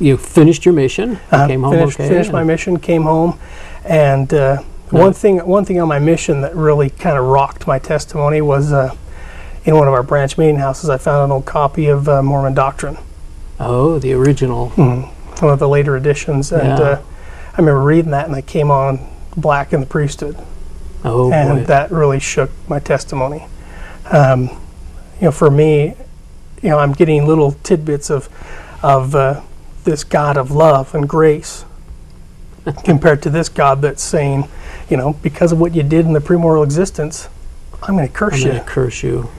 you 0.00 0.16
finished 0.16 0.64
your 0.64 0.74
mission? 0.74 1.18
Uh, 1.30 1.46
came 1.46 1.62
home 1.62 1.72
finished, 1.74 2.00
okay. 2.00 2.08
finished 2.08 2.32
my 2.32 2.42
mission, 2.42 2.78
came 2.78 3.02
home, 3.02 3.38
and 3.84 4.32
uh, 4.32 4.58
one 4.90 5.12
thing 5.12 5.38
one 5.38 5.64
thing 5.64 5.80
on 5.80 5.88
my 5.88 5.98
mission 5.98 6.40
that 6.40 6.54
really 6.54 6.90
kind 6.90 7.18
of 7.18 7.24
rocked 7.26 7.66
my 7.66 7.78
testimony 7.78 8.40
was 8.40 8.72
uh, 8.72 8.94
in 9.64 9.74
one 9.76 9.88
of 9.88 9.94
our 9.94 10.02
branch 10.02 10.38
meeting 10.38 10.56
houses. 10.56 10.88
I 10.88 10.96
found 10.98 11.24
an 11.26 11.32
old 11.32 11.46
copy 11.46 11.86
of 11.86 12.08
uh, 12.08 12.22
Mormon 12.22 12.54
Doctrine, 12.54 12.96
Oh, 13.60 13.98
the 13.98 14.12
original. 14.12 14.70
one 14.70 15.52
of 15.52 15.58
the 15.58 15.68
later 15.68 15.96
editions, 15.96 16.52
and 16.52 16.78
Yeah. 16.78 17.02
I 17.54 17.58
remember 17.58 17.82
reading 17.82 18.10
that, 18.10 18.26
and 18.26 18.34
I 18.34 18.42
came 18.42 18.70
on 18.70 18.98
Black 19.36 19.72
in 19.72 19.80
the 19.80 19.86
Priesthood, 19.86 20.36
Oh 21.04 21.32
and 21.32 21.60
boy. 21.60 21.64
that 21.66 21.90
really 21.92 22.18
shook 22.18 22.50
my 22.68 22.80
testimony. 22.80 23.46
Um, 24.10 24.48
you 25.20 25.26
know, 25.26 25.30
for 25.30 25.50
me, 25.50 25.94
you 26.62 26.70
know, 26.70 26.78
I'm 26.78 26.92
getting 26.92 27.26
little 27.26 27.52
tidbits 27.62 28.10
of 28.10 28.28
of 28.82 29.14
uh, 29.14 29.40
this 29.84 30.02
God 30.04 30.36
of 30.36 30.50
love 30.50 30.94
and 30.94 31.08
grace 31.08 31.64
compared 32.84 33.22
to 33.22 33.30
this 33.30 33.48
God 33.48 33.82
that's 33.82 34.02
saying, 34.02 34.48
you 34.90 34.96
know, 34.96 35.12
because 35.22 35.52
of 35.52 35.60
what 35.60 35.74
you 35.74 35.82
did 35.82 36.06
in 36.06 36.12
the 36.12 36.20
premortal 36.20 36.64
existence, 36.64 37.28
I'm 37.84 37.96
going 37.96 38.08
to 38.08 38.12
curse 38.12 38.34
I'm 38.34 38.40
you. 38.40 38.46
going 38.46 38.58
to 38.64 38.66
curse 38.68 39.02
you. 39.02 39.30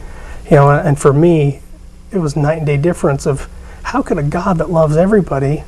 You 0.46 0.52
know, 0.52 0.70
and 0.72 0.98
for 0.98 1.12
me, 1.12 1.62
it 2.12 2.20
was 2.20 2.36
night 2.36 2.60
and 2.60 2.66
day 2.66 2.78
difference 2.78 3.26
of 3.28 3.50
how 3.84 4.02
could 4.02 4.18
a 4.18 4.24
God 4.24 4.58
that 4.60 4.70
loves 4.70 4.96
everybody 4.96 5.64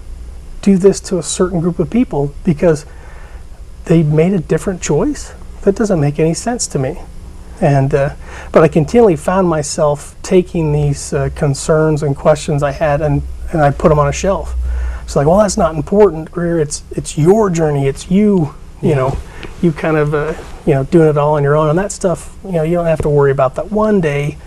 do 0.68 0.78
this 0.78 1.00
to 1.00 1.18
a 1.18 1.24
certain 1.24 1.62
group 1.62 1.80
of 1.80 1.90
people 1.90 2.34
because 2.44 2.86
they 3.86 4.04
made 4.04 4.34
a 4.34 4.40
different 4.40 4.82
choice? 4.82 5.34
That 5.62 5.76
doesn't 5.76 6.02
make 6.02 6.20
any 6.20 6.34
sense 6.34 6.68
to 6.68 6.80
me. 6.80 7.00
And 7.62 7.96
uh, 7.96 8.16
but 8.52 8.64
I 8.64 8.68
continually 8.68 9.16
found 9.16 9.48
myself 9.48 10.16
taking 10.24 10.74
these 10.74 11.14
uh, 11.14 11.30
concerns 11.36 12.04
and 12.04 12.16
questions 12.16 12.64
I 12.64 12.72
had 12.72 13.02
and 13.02 13.22
and 13.52 13.62
I 13.62 13.72
put 13.72 13.90
them 13.90 13.98
on 13.98 14.10
a 14.10 14.12
shelf. 14.12 14.56
It's 15.04 15.16
like, 15.16 15.26
well, 15.26 15.38
that's 15.38 15.56
not 15.56 15.74
important, 15.74 16.32
Greer. 16.32 16.60
It's 16.60 16.84
it's 16.92 17.18
your 17.18 17.50
journey. 17.50 17.88
It's 17.88 18.12
you. 18.12 18.54
You 18.82 18.94
know, 18.94 19.18
you 19.62 19.72
kind 19.72 19.98
of 19.98 20.14
uh, 20.14 20.34
you 20.66 20.74
know 20.74 20.84
doing 20.84 21.10
it 21.10 21.18
all 21.18 21.36
on 21.36 21.44
your 21.44 21.56
own, 21.56 21.70
and 21.70 21.80
that 21.80 21.94
stuff. 21.94 22.36
You 22.44 22.52
know, 22.52 22.64
you 22.64 22.74
don't 22.74 22.86
have 22.86 23.02
to 23.04 23.10
worry 23.10 23.32
about 23.32 23.56
that. 23.56 23.72
One 23.72 24.02
day, 24.02 24.38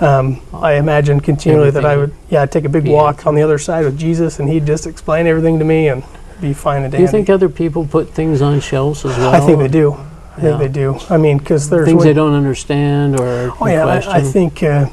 um, 0.00 0.40
I 0.52 0.74
imagine 0.74 1.20
continually 1.20 1.70
that 1.72 1.84
I 1.84 1.96
would, 1.96 2.12
yeah, 2.30 2.42
I'd 2.42 2.52
take 2.52 2.64
a 2.64 2.68
big 2.68 2.84
be 2.84 2.90
walk 2.90 3.26
on 3.26 3.34
the 3.34 3.42
other 3.42 3.58
side 3.58 3.84
with 3.84 3.98
Jesus, 3.98 4.38
and 4.38 4.48
he'd 4.48 4.66
just 4.66 4.86
explain 4.86 5.26
everything 5.26 5.58
to 5.58 5.64
me 5.64 5.88
and 5.88 6.02
be 6.40 6.52
fine 6.52 6.82
and 6.84 6.92
Do 6.92 6.98
you 7.00 7.08
think 7.08 7.28
other 7.28 7.48
people 7.48 7.84
put 7.86 8.10
things 8.10 8.40
on 8.42 8.60
shelves 8.60 9.04
as 9.04 9.16
well? 9.18 9.34
I 9.34 9.40
think 9.40 9.58
they 9.58 9.68
do. 9.68 9.92
I 9.94 10.40
think 10.40 10.44
Yeah. 10.52 10.56
they 10.58 10.68
do. 10.68 10.98
I 11.10 11.16
mean, 11.16 11.38
because 11.38 11.68
there's 11.68 11.88
Things 11.88 12.04
they 12.04 12.12
don't 12.12 12.34
understand 12.34 13.18
or 13.18 13.52
Oh 13.60 13.66
yeah. 13.66 13.84
I, 13.86 14.18
I 14.18 14.20
think 14.20 14.62
uh, 14.62 14.86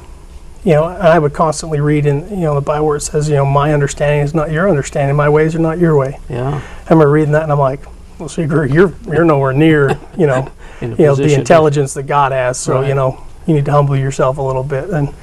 you 0.64 0.74
know. 0.74 0.86
I 0.86 1.20
would 1.20 1.34
constantly 1.36 1.80
read 1.80 2.08
in 2.08 2.28
you 2.32 2.38
know 2.38 2.56
the 2.56 2.62
Bible 2.62 2.88
where 2.88 2.98
it 2.98 3.02
says 3.02 3.30
you 3.30 3.36
know 3.36 3.46
my 3.46 3.74
understanding 3.74 4.22
is 4.22 4.34
not 4.34 4.50
your 4.50 4.68
understanding, 4.68 5.16
my 5.16 5.30
ways 5.30 5.54
are 5.54 5.60
not 5.60 5.78
your 5.78 5.96
way. 5.96 6.18
yeah. 6.30 6.60
I 6.88 6.90
remember 6.90 7.12
reading 7.12 7.34
that 7.34 7.44
and 7.44 7.52
I'm 7.52 7.60
like, 7.60 7.82
well, 8.18 8.28
see, 8.28 8.48
Greer, 8.48 8.66
you're 8.66 8.94
you're 9.06 9.24
nowhere 9.26 9.54
near 9.54 9.90
you 10.18 10.26
know 10.26 10.52
you 10.82 10.88
know 10.98 11.14
the 11.14 11.32
intelligence 11.36 11.94
that 11.94 12.04
God 12.08 12.32
has. 12.32 12.58
So 12.58 12.80
Right. 12.80 12.88
you 12.88 12.96
know 12.96 13.24
you 13.48 13.54
need 13.54 13.66
to 13.66 13.72
humble 13.72 13.96
yourself 13.96 14.38
a 14.38 14.42
little 14.42 14.64
bit. 14.64 14.90
And 14.90 15.14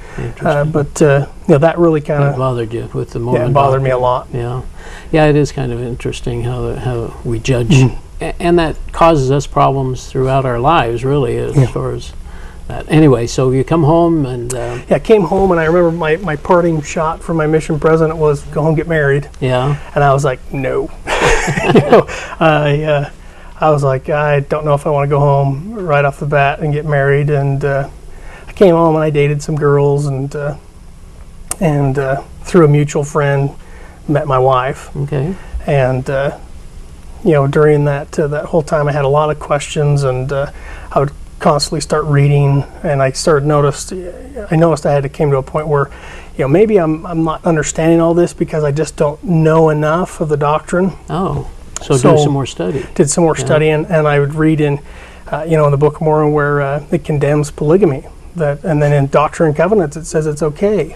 uh, 0.41 0.63
but 0.65 1.01
uh, 1.01 1.27
you 1.47 1.53
know 1.53 1.57
that 1.59 1.77
really 1.77 2.01
kind 2.01 2.23
of 2.23 2.37
bothered 2.37 2.73
you 2.73 2.89
with 2.93 3.11
the 3.11 3.19
yeah 3.31 3.47
it 3.47 3.53
bothered 3.53 3.81
me 3.83 3.89
a 3.91 3.97
lot. 3.97 4.27
Yeah, 4.33 4.61
yeah, 5.11 5.25
it 5.25 5.35
is 5.35 5.51
kind 5.51 5.71
of 5.71 5.81
interesting 5.81 6.43
how 6.43 6.61
the, 6.61 6.79
how 6.79 7.19
we 7.23 7.39
judge, 7.39 7.69
Mm-hmm. 7.69 7.99
A- 8.21 8.41
and 8.41 8.59
that 8.59 8.75
causes 8.91 9.31
us 9.31 9.47
problems 9.47 10.05
throughout 10.07 10.45
our 10.45 10.59
lives, 10.59 11.03
really, 11.03 11.37
as 11.37 11.55
Yeah. 11.57 11.65
far 11.67 11.91
as 11.91 12.13
that. 12.67 12.85
Anyway, 12.89 13.27
so 13.27 13.51
you 13.51 13.63
come 13.65 13.83
home 13.83 14.25
and 14.25 14.53
uh, 14.53 14.79
Yeah, 14.87 14.95
I 14.95 14.99
came 14.99 15.23
home 15.23 15.51
and 15.51 15.59
I 15.59 15.65
remember 15.65 15.91
my, 15.91 16.15
my 16.17 16.35
parting 16.37 16.81
shot 16.81 17.21
from 17.21 17.35
my 17.37 17.47
mission 17.47 17.79
president 17.79 18.17
was 18.17 18.43
go 18.43 18.61
home 18.61 18.75
get 18.75 18.87
married. 18.87 19.29
yeah, 19.41 19.77
And 19.95 20.03
I 20.03 20.13
was 20.13 20.23
like, 20.23 20.39
no. 20.53 20.83
you 21.65 21.73
know, 21.81 22.05
I, 22.39 22.83
uh, 22.83 23.09
I 23.59 23.69
was 23.71 23.83
like, 23.83 24.09
I 24.09 24.39
don't 24.41 24.63
know 24.63 24.73
if 24.75 24.85
I 24.87 24.91
want 24.91 25.05
to 25.05 25.09
go 25.09 25.19
home 25.19 25.73
right 25.73 26.05
off 26.05 26.19
the 26.19 26.25
bat 26.25 26.59
and 26.61 26.71
get 26.71 26.85
married. 26.85 27.29
And 27.29 27.65
uh, 27.65 27.89
I 28.53 28.55
came 28.55 28.75
home 28.75 28.93
and 28.95 29.03
I 29.03 29.09
dated 29.09 29.41
some 29.41 29.55
girls 29.55 30.05
and 30.05 30.33
uh, 30.35 30.57
and 31.59 31.97
uh, 31.97 32.21
through 32.43 32.65
a 32.65 32.67
mutual 32.67 33.03
friend 33.03 33.49
met 34.07 34.27
my 34.27 34.37
wife. 34.37 34.95
okay, 34.95 35.33
And 35.65 36.07
uh, 36.07 36.37
you 37.23 37.31
know, 37.31 37.47
during 37.47 37.85
that 37.85 38.19
uh, 38.19 38.27
that 38.27 38.45
whole 38.45 38.61
time, 38.61 38.87
I 38.87 38.91
had 38.91 39.05
a 39.05 39.09
lot 39.09 39.31
of 39.31 39.39
questions, 39.39 40.03
and 40.03 40.31
uh, 40.31 40.51
I 40.91 40.99
would 40.99 41.11
constantly 41.39 41.81
start 41.81 42.05
reading, 42.05 42.63
and 42.83 43.01
I 43.01 43.11
started 43.13 43.47
noticed. 43.47 43.91
I 43.91 44.55
noticed 44.55 44.85
I 44.85 44.91
had 44.91 45.01
to 45.03 45.09
came 45.09 45.31
to 45.31 45.37
a 45.37 45.43
point 45.43 45.67
where, 45.67 45.89
you 46.37 46.43
know, 46.43 46.47
maybe 46.47 46.77
I'm 46.77 47.05
I'm 47.07 47.23
not 47.23 47.43
understanding 47.45 48.01
all 48.01 48.13
this 48.13 48.33
because 48.33 48.63
I 48.63 48.71
just 48.71 48.97
don't 48.97 49.23
know 49.23 49.69
enough 49.69 50.21
of 50.21 50.29
the 50.29 50.37
doctrine. 50.37 50.91
oh, 51.09 51.49
so, 51.81 51.95
So- 51.97 52.15
do 52.17 52.21
some 52.23 52.33
more 52.33 52.45
study. 52.45 52.85
Did 52.93 53.09
some 53.09 53.23
more 53.23 53.35
Yeah. 53.35 53.45
studying, 53.45 53.85
and 53.87 54.07
I 54.07 54.19
would 54.19 54.35
read 54.35 54.61
in, 54.61 54.79
uh, 55.31 55.43
you 55.47 55.57
know, 55.57 55.65
in 55.65 55.71
the 55.71 55.77
Book 55.77 55.95
of 55.95 56.01
Mormon 56.01 56.33
where 56.33 56.61
uh, 56.61 56.83
it 56.91 57.03
condemns 57.03 57.49
polygamy. 57.49 58.03
That, 58.35 58.63
and 58.63 58.81
then 58.81 58.93
in 58.93 59.07
Doctrine 59.07 59.49
and 59.49 59.55
Covenants 59.55 59.95
it 59.95 60.05
says 60.05 60.25
it's 60.25 60.41
okay. 60.41 60.95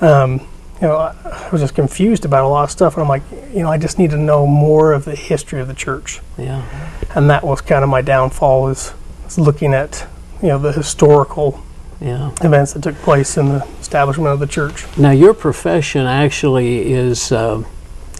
Um, 0.00 0.46
you 0.80 0.88
know, 0.88 0.96
I, 0.96 1.14
I 1.24 1.48
was 1.50 1.60
just 1.60 1.74
confused 1.74 2.24
about 2.24 2.44
a 2.44 2.48
lot 2.48 2.64
of 2.64 2.70
stuff, 2.70 2.94
and 2.94 3.02
I'm 3.02 3.08
like, 3.08 3.22
you 3.52 3.62
know, 3.62 3.70
I 3.70 3.78
just 3.78 3.98
need 3.98 4.10
to 4.10 4.18
know 4.18 4.46
more 4.46 4.92
of 4.92 5.04
the 5.04 5.14
history 5.14 5.60
of 5.60 5.68
the 5.68 5.74
church, 5.74 6.20
Yeah, 6.36 6.62
and 7.14 7.30
that 7.30 7.44
was 7.44 7.60
kind 7.60 7.84
of 7.84 7.90
my 7.90 8.02
downfall 8.02 8.68
is, 8.68 8.92
is 9.26 9.38
looking 9.38 9.72
at, 9.72 10.06
you 10.42 10.48
know, 10.48 10.58
the 10.58 10.72
historical 10.72 11.62
yeah. 12.00 12.32
events 12.42 12.72
that 12.72 12.82
took 12.82 12.96
place 12.96 13.36
in 13.38 13.48
the 13.48 13.64
establishment 13.80 14.28
of 14.28 14.40
the 14.40 14.46
church. 14.46 14.84
Now, 14.98 15.12
your 15.12 15.32
profession 15.32 16.06
actually 16.06 16.92
is 16.92 17.32
uh, 17.32 17.62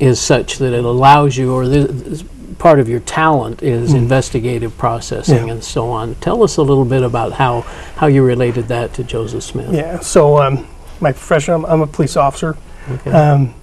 is 0.01 0.21
such 0.21 0.59
that 0.59 0.73
it 0.73 0.85
allows 0.85 1.37
you, 1.37 1.53
or 1.53 1.69
this- 1.69 2.25
part 2.59 2.79
of 2.79 2.89
your 2.89 3.01
talent 3.01 3.63
is 3.63 3.93
investigative 3.95 4.77
processing. 4.79 5.49
Yeah. 5.49 5.55
and 5.55 5.65
so 5.65 5.91
on. 5.91 6.15
Tell 6.17 6.43
us 6.43 6.57
a 6.57 6.63
little 6.63 6.85
bit 6.85 7.03
about 7.03 7.33
how 7.33 7.63
how 7.97 8.07
you 8.07 8.23
related 8.25 8.69
that 8.69 8.95
to 8.95 9.05
Joseph 9.05 9.43
Smith. 9.43 9.73
Yeah. 9.73 10.01
So 10.01 10.43
um, 10.43 10.67
my 11.01 11.13
profession, 11.13 11.55
I'm, 11.55 11.65
I'm 11.67 11.81
a 11.81 11.87
police 11.87 12.17
officer. 12.17 12.57
Okay. 12.91 13.11
Um, 13.11 13.55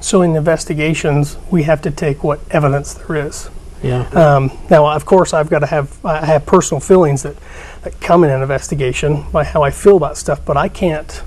so 0.00 0.22
in 0.22 0.36
investigations, 0.36 1.36
we 1.50 1.62
have 1.64 1.80
to 1.82 1.90
take 1.90 2.22
what 2.22 2.40
evidence 2.50 2.94
there 2.94 3.16
is. 3.26 3.50
yeah. 3.82 4.06
Um, 4.10 4.50
now, 4.70 4.86
of 4.86 5.04
course, 5.06 5.32
I've 5.32 5.50
got 5.50 5.60
to 5.60 5.66
have 5.66 6.04
I 6.04 6.24
have 6.24 6.46
personal 6.46 6.80
feelings 6.80 7.22
that, 7.22 7.36
that 7.82 8.00
come 8.00 8.24
in 8.24 8.30
an 8.30 8.42
investigation 8.42 9.24
by 9.32 9.44
how 9.44 9.62
I 9.62 9.70
feel 9.70 9.96
about 9.96 10.16
stuff, 10.16 10.44
but 10.44 10.56
I 10.56 10.68
can't 10.68 11.22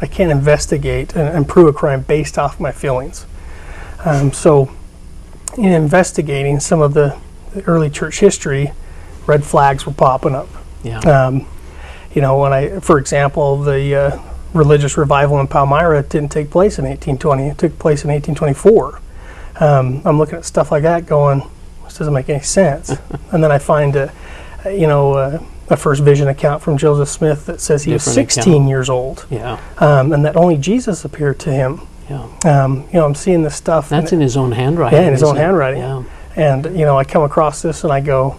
I 0.00 0.06
can't 0.06 0.30
investigate 0.30 1.16
and, 1.16 1.28
and 1.28 1.48
prove 1.48 1.68
a 1.68 1.72
crime 1.72 2.02
based 2.02 2.38
off 2.38 2.60
my 2.60 2.72
feelings. 2.72 3.26
Um, 4.04 4.32
so, 4.32 4.70
in 5.56 5.66
investigating 5.66 6.60
some 6.60 6.80
of 6.80 6.94
the, 6.94 7.18
the 7.54 7.62
early 7.64 7.90
church 7.90 8.20
history, 8.20 8.72
red 9.26 9.44
flags 9.44 9.86
were 9.86 9.92
popping 9.92 10.34
up. 10.34 10.48
Yeah. 10.82 10.98
Um, 11.00 11.46
you 12.14 12.22
know, 12.22 12.38
when 12.38 12.52
I, 12.52 12.80
for 12.80 12.98
example, 12.98 13.60
the 13.62 13.94
uh, 13.94 14.22
religious 14.54 14.96
revival 14.96 15.38
in 15.40 15.46
Palmyra 15.46 16.02
didn't 16.02 16.30
take 16.30 16.50
place 16.50 16.78
in 16.78 16.84
1820; 16.84 17.48
it 17.48 17.58
took 17.58 17.78
place 17.78 18.04
in 18.04 18.10
1824. 18.10 19.00
Um, 19.60 20.02
I'm 20.04 20.18
looking 20.18 20.36
at 20.36 20.44
stuff 20.44 20.70
like 20.70 20.82
that, 20.82 21.06
going, 21.06 21.42
"This 21.84 21.98
doesn't 21.98 22.14
make 22.14 22.28
any 22.28 22.42
sense." 22.42 22.90
and 23.32 23.42
then 23.42 23.52
I 23.52 23.58
find 23.58 23.94
a, 23.96 24.12
you 24.64 24.86
know, 24.86 25.14
uh, 25.14 25.42
a 25.68 25.76
first 25.76 26.02
vision 26.02 26.28
account 26.28 26.62
from 26.62 26.78
Joseph 26.78 27.08
Smith 27.08 27.46
that 27.46 27.60
says 27.60 27.84
he 27.84 27.92
was 27.92 28.02
16 28.02 28.52
account. 28.52 28.68
years 28.68 28.88
old, 28.88 29.26
yeah. 29.30 29.60
um, 29.78 30.12
and 30.12 30.24
that 30.24 30.36
only 30.36 30.56
Jesus 30.56 31.04
appeared 31.04 31.38
to 31.40 31.52
him. 31.52 31.80
Yeah. 32.10 32.24
Um, 32.64 32.84
you 32.92 32.94
know, 33.00 33.04
I'm 33.04 33.14
seeing 33.14 33.42
this 33.42 33.54
stuff. 33.56 33.88
That's 33.88 34.12
in 34.12 34.20
his 34.20 34.36
own 34.36 34.52
handwriting. 34.52 34.98
Yeah, 34.98 35.06
in 35.06 35.12
his 35.12 35.22
own 35.22 35.36
it? 35.36 35.40
handwriting. 35.40 35.80
Yeah. 35.80 36.04
and 36.36 36.64
you 36.78 36.84
know, 36.84 36.96
I 36.98 37.04
come 37.04 37.22
across 37.22 37.60
this 37.62 37.84
and 37.84 37.92
I 37.92 38.00
go, 38.00 38.36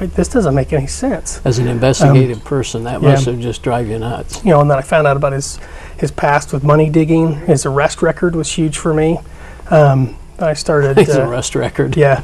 "Wait, 0.00 0.14
this 0.14 0.28
doesn't 0.28 0.54
make 0.54 0.72
any 0.72 0.86
sense." 0.86 1.40
As 1.44 1.58
an 1.58 1.66
investigative 1.68 2.44
person, 2.44 2.84
that 2.84 2.96
Um, 2.96 3.02
yeah. 3.04 3.10
must 3.10 3.26
have 3.26 3.40
just 3.40 3.62
drive 3.62 3.88
you 3.88 3.98
nuts. 3.98 4.44
you 4.44 4.50
know, 4.50 4.60
and 4.60 4.70
then 4.70 4.78
I 4.78 4.82
found 4.82 5.06
out 5.06 5.16
about 5.16 5.32
his 5.32 5.58
his 5.96 6.10
past 6.10 6.52
with 6.52 6.62
money 6.62 6.88
digging. 6.90 7.34
His 7.46 7.66
arrest 7.66 8.00
record 8.02 8.36
was 8.36 8.52
huge 8.52 8.78
for 8.78 8.94
me. 8.94 9.18
Um, 9.70 10.16
I 10.38 10.52
started. 10.54 10.96
His 11.04 11.16
uh, 11.16 11.26
arrest 11.28 11.56
record. 11.56 11.96
Yeah, 11.96 12.22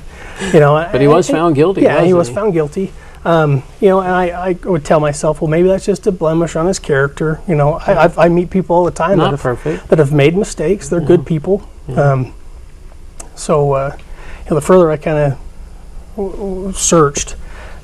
you 0.53 0.61
know. 0.61 0.75
But 0.93 1.01
he 1.01 1.09
was 1.09 1.29
found 1.29 1.57
guilty. 1.57 1.83
Yeah, 1.83 2.03
he 2.05 2.15
was 2.15 2.31
found 2.31 2.53
guilty. 2.53 2.93
Um, 3.25 3.63
you 3.81 3.89
know, 3.89 4.01
and 4.01 4.11
I, 4.13 4.49
I 4.51 4.53
would 4.65 4.85
tell 4.85 5.01
myself, 5.01 5.41
well, 5.41 5.49
maybe 5.51 5.69
that's 5.69 5.87
just 5.87 6.07
a 6.07 6.13
blemish 6.13 6.57
on 6.57 6.67
his 6.67 6.79
character. 6.79 7.41
You 7.49 7.55
know, 7.55 7.75
I, 7.75 8.05
I've, 8.05 8.19
I 8.19 8.29
meet 8.29 8.51
people 8.51 8.77
all 8.77 8.85
the 8.85 8.91
time 8.91 9.17
Not 9.17 9.25
that 9.25 9.31
have, 9.31 9.41
perfect. 9.41 9.89
that 9.89 9.99
have 9.99 10.13
made 10.13 10.37
mistakes. 10.37 10.89
They're 10.91 11.01
good 11.01 11.25
people. 11.25 11.67
Yeah. 11.89 12.13
Um, 12.13 12.35
so, 13.35 13.73
uh, 13.73 13.97
you 14.45 14.51
know, 14.51 14.57
the 14.57 14.61
further 14.61 14.91
I 14.91 14.99
kind 14.99 15.33
of 15.33 15.39
w- 16.17 16.37
w- 16.37 16.73
searched, 16.73 17.37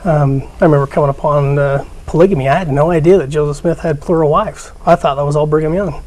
um, 0.04 0.42
I 0.60 0.64
remember 0.66 0.86
coming 0.86 1.10
upon 1.10 1.58
uh, 1.58 1.84
polygamy. 2.06 2.48
I 2.48 2.58
had 2.58 2.70
no 2.70 2.90
idea 2.90 3.16
that 3.18 3.28
Joseph 3.28 3.62
Smith 3.62 3.80
had 3.80 4.00
plural 4.00 4.30
wives. 4.30 4.72
I 4.84 4.94
thought 4.94 5.14
that 5.14 5.24
was 5.24 5.36
all 5.36 5.46
Brigham 5.46 5.72
Young. 5.74 6.02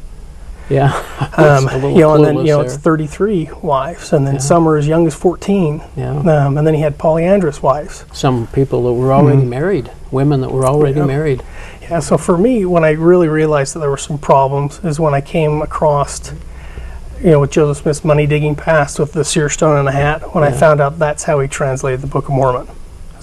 Yeah. 0.70 0.92
Um, 1.36 1.64
you 1.94 2.00
know, 2.00 2.14
and 2.14 2.24
then 2.24 2.36
you 2.38 2.46
know 2.52 2.60
it's 2.60 2.76
33 2.76 3.50
wives, 3.62 4.12
and 4.12 4.26
then 4.26 4.34
Yeah. 4.34 4.40
some 4.40 4.66
are 4.68 4.76
as 4.76 4.86
young 4.86 5.06
as 5.06 5.14
14, 5.14 5.82
Yeah. 5.96 6.10
um, 6.46 6.56
and 6.58 6.66
then 6.66 6.74
he 6.74 6.80
had 6.80 6.96
polyandrous 6.98 7.62
wives. 7.62 8.04
Some 8.12 8.46
people 8.48 8.84
that 8.84 8.92
were 8.94 9.12
already 9.12 9.44
married, 9.44 9.90
women 10.10 10.40
that 10.40 10.50
were 10.52 10.64
already 10.66 10.94
Mm-hmm. 11.00 11.10
Yeah. 11.10 11.16
married. 11.16 11.42
Yeah, 11.82 12.00
so 12.00 12.16
for 12.16 12.38
me, 12.38 12.64
when 12.64 12.82
I 12.82 12.92
really 12.92 13.28
realized 13.28 13.74
that 13.74 13.80
there 13.80 13.90
were 13.90 13.98
some 13.98 14.16
problems, 14.16 14.80
is 14.82 14.98
when 14.98 15.12
I 15.12 15.20
came 15.20 15.60
across, 15.60 16.32
you 17.22 17.30
know, 17.32 17.40
with 17.40 17.50
Joseph 17.50 17.82
Smith's 17.82 18.04
money 18.04 18.26
digging 18.26 18.54
past 18.56 18.98
with 18.98 19.12
the 19.12 19.22
seer 19.24 19.50
stone 19.50 19.76
and 19.76 19.86
the 19.86 19.92
hat. 19.92 20.34
When 20.34 20.42
I 20.44 20.50
found 20.50 20.80
out 20.80 20.98
that's 20.98 21.24
how 21.24 21.40
he 21.40 21.48
translated 21.48 22.00
the 22.00 22.06
Book 22.06 22.24
of 22.28 22.34
Mormon, 22.34 22.66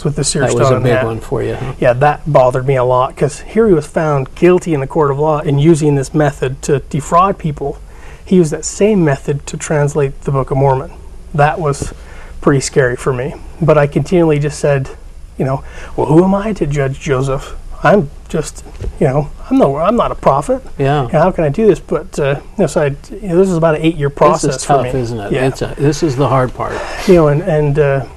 it's 0.02 0.06
with 0.06 0.16
the 0.16 0.24
seer 0.24 0.42
That 0.42 0.56
was 0.56 0.72
a 0.72 0.80
big 0.80 0.94
hat. 0.94 1.06
one 1.06 1.20
for 1.20 1.44
you. 1.44 1.54
Huh? 1.54 1.76
Yeah, 1.80 1.94
that 1.94 2.22
bothered 2.26 2.66
me 2.66 2.76
a 2.76 2.84
lot 2.84 3.14
because 3.14 3.42
here 3.42 3.68
he 3.68 3.74
was 3.76 3.86
found 3.86 4.34
guilty 4.34 4.74
in 4.74 4.80
the 4.80 4.88
court 4.88 5.12
of 5.12 5.20
law 5.20 5.42
in 5.42 5.60
using 5.60 5.94
this 5.94 6.12
method 6.12 6.60
to 6.64 6.80
defraud 6.90 7.38
people. 7.38 7.78
He 8.26 8.38
used 8.38 8.52
that 8.52 8.66
same 8.66 9.06
method 9.06 9.46
to 9.46 9.58
translate 9.58 10.22
the 10.22 10.32
Book 10.32 10.50
of 10.50 10.58
Mormon. 10.58 10.92
That 11.36 11.60
was 11.60 11.94
pretty 12.42 12.62
scary 12.62 12.96
for 12.96 13.14
me. 13.14 13.36
But 13.62 13.78
I 13.78 13.86
continually 13.86 14.40
just 14.40 14.58
said, 14.60 14.90
you 15.38 15.46
know, 15.46 15.64
well, 15.96 16.08
who 16.08 16.24
am 16.24 16.34
I 16.34 16.54
to 16.54 16.66
judge 16.66 17.00
Joseph? 17.00 17.56
I'm 17.84 18.10
just, 18.28 18.66
you 19.00 19.08
know, 19.08 19.30
I'm 19.52 19.58
no, 19.60 19.76
I'm 19.78 19.96
not 19.96 20.12
a 20.12 20.16
prophet. 20.16 20.64
Yeah. 20.80 21.06
You 21.08 21.14
know, 21.14 21.20
how 21.20 21.32
can 21.32 21.44
I 21.44 21.50
do 21.50 21.68
this? 21.68 21.80
But 21.80 22.18
uh, 22.18 22.42
you 22.58 22.64
know, 22.64 22.68
so 22.68 22.82
I, 22.82 22.86
you 23.14 23.28
know, 23.28 23.38
this 23.38 23.50
is 23.50 23.58
about 23.58 23.76
an 23.76 23.82
eight-year 23.82 24.10
process 24.10 24.54
this 24.54 24.56
is 24.58 24.64
tough, 24.64 24.88
for 24.88 24.94
me. 24.94 25.00
isn't 25.00 25.20
it? 25.20 25.32
Yeah 25.32 25.52
a, 25.62 25.76
this 25.76 26.02
is 26.02 26.16
the 26.16 26.28
hard 26.28 26.54
part. 26.56 26.74
you 27.08 27.16
know, 27.16 27.28
and, 27.28 27.42
and 27.44 27.80
uh, 27.80 28.08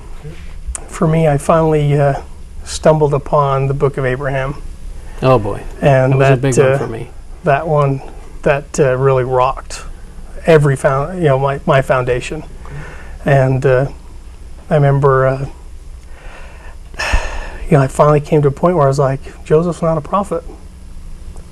for 0.95 1.09
me, 1.09 1.27
I 1.29 1.39
finally 1.39 1.99
uh, 1.99 2.23
stumbled 2.65 3.15
upon 3.15 3.67
the 3.67 3.75
Book 3.75 3.97
of 3.99 4.05
Abraham, 4.05 4.55
Oh 5.23 5.39
boy, 5.39 5.63
and 5.81 6.13
that 6.21 6.31
was 6.31 6.31
a 6.31 6.37
big 6.37 6.59
uh, 6.59 6.69
one 6.71 6.79
for 6.79 6.87
me. 6.89 7.11
that 7.45 7.67
one 7.67 8.01
that 8.43 8.79
uh, 8.81 8.97
really 8.97 9.25
rocked 9.25 9.85
every 10.47 10.77
found 10.77 11.19
you 11.19 11.25
know 11.25 11.39
my, 11.39 11.59
my 11.67 11.81
foundation 11.81 12.43
and 13.25 13.65
uh, 13.65 13.91
I 14.69 14.75
remember 14.75 15.27
uh, 15.27 15.49
you 17.65 17.73
know 17.73 17.81
I 17.81 17.87
finally 17.87 18.21
came 18.21 18.43
to 18.43 18.49
a 18.49 18.53
point 18.53 18.77
where 18.77 18.85
I 18.85 18.89
was 18.89 18.99
like 18.99 19.45
Joseph's 19.45 19.81
not 19.83 19.97
a 19.97 20.03
prophet 20.03 20.45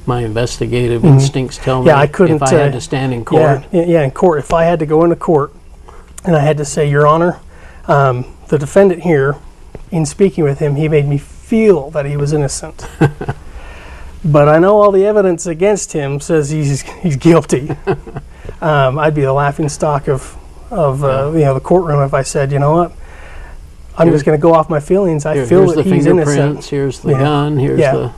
My 0.05 0.21
investigative 0.21 1.01
Mhm. 1.03 1.13
instincts 1.15 1.57
tell 1.57 1.81
me 1.81 1.87
Yeah, 1.87 1.99
I 1.99 2.07
couldn't, 2.07 2.37
if 2.37 2.43
I 2.43 2.51
had 2.51 2.69
uh, 2.71 2.73
to 2.73 2.81
stand 2.81 3.15
in 3.15 3.25
court. 3.25 3.41
yeah, 3.41 3.63
yeah 3.73 3.85
yeah 3.87 4.03
in 4.03 4.11
court 4.11 4.39
if 4.41 4.53
I 4.53 4.65
had 4.65 4.79
to 4.81 4.87
go 4.87 5.05
into 5.05 5.17
court 5.17 5.53
and 6.25 6.37
I 6.37 6.41
had 6.41 6.59
to 6.59 6.65
say 6.67 6.89
your 6.91 7.07
honor 7.07 7.41
um, 7.87 8.27
the 8.53 8.59
defendant 8.59 9.03
here 9.03 9.37
in 9.91 10.05
speaking 10.05 10.45
with 10.45 10.59
him 10.59 10.77
he 10.77 10.87
made 10.87 11.07
me 11.07 11.17
feel 11.17 11.91
that 11.91 12.05
he 12.05 12.19
was 12.19 12.35
innocent 12.35 12.87
but 14.25 14.47
I 14.49 14.59
know 14.59 14.81
all 14.81 14.93
the 14.93 15.07
evidence 15.07 15.47
against 15.47 15.93
him 15.93 16.21
says 16.21 16.51
he's 16.51 16.83
he's 17.03 17.17
guilty. 17.17 17.71
um, 18.61 18.99
I'd 18.99 19.15
be 19.15 19.23
the 19.23 19.33
laughing 19.33 19.69
stock 19.69 20.09
of 20.09 20.37
of 20.71 21.03
uh, 21.03 21.33
you 21.35 21.41
know 21.41 21.55
the 21.55 21.61
courtroom 21.61 22.03
if 22.03 22.15
I 22.15 22.23
said, 22.23 22.53
you 22.53 22.59
know 22.59 22.73
what, 22.73 22.93
I'm 23.99 24.07
Here- 24.07 24.15
just 24.15 24.25
going 24.25 24.39
to 24.39 24.43
go 24.43 24.55
off 24.55 24.71
my 24.71 24.81
feelings. 24.81 25.27
I 25.27 25.35
Here- 25.35 25.47
feel 25.47 25.61
here's 25.61 25.75
that 25.75 25.85
the 25.85 25.95
he's 25.95 26.07
innocent. 26.07 26.65
Here's 26.65 27.01
the 27.01 27.11
Yeah. 27.13 27.19
gun. 27.19 27.59
Here's 27.59 27.81
Yeah. 27.81 27.93
the 27.93 28.13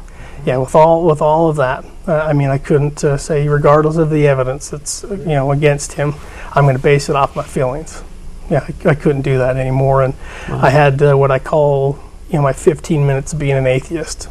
Yeah, 0.44 0.56
with 0.58 0.74
all 0.74 1.04
with 1.04 1.22
all 1.22 1.48
of 1.48 1.56
that, 1.56 1.84
uh, 2.06 2.12
I 2.30 2.32
mean, 2.34 2.50
I 2.50 2.58
couldn't 2.58 3.02
uh, 3.02 3.16
say, 3.16 3.48
regardless 3.48 3.96
of 3.96 4.10
the 4.10 4.28
evidence 4.28 4.68
that's 4.68 5.04
you 5.10 5.34
know 5.38 5.52
against 5.52 5.94
him, 5.94 6.14
I'm 6.52 6.64
going 6.64 6.76
to 6.76 6.82
base 6.82 7.08
it 7.08 7.16
off 7.16 7.34
my 7.34 7.44
feelings. 7.44 8.02
Yeah, 8.50 8.66
I, 8.84 8.90
I 8.90 8.94
couldn't 8.94 9.22
do 9.22 9.38
that 9.38 9.56
anymore, 9.56 10.02
and 10.02 10.14
I 10.48 10.70
had 10.70 11.02
uh, 11.02 11.16
what 11.16 11.30
I 11.30 11.38
call 11.38 11.98
you 12.28 12.34
know 12.34 12.42
my 12.42 12.52
15 12.52 13.06
minutes 13.06 13.32
of 13.32 13.38
being 13.38 13.56
an 13.56 13.66
atheist. 13.66 14.28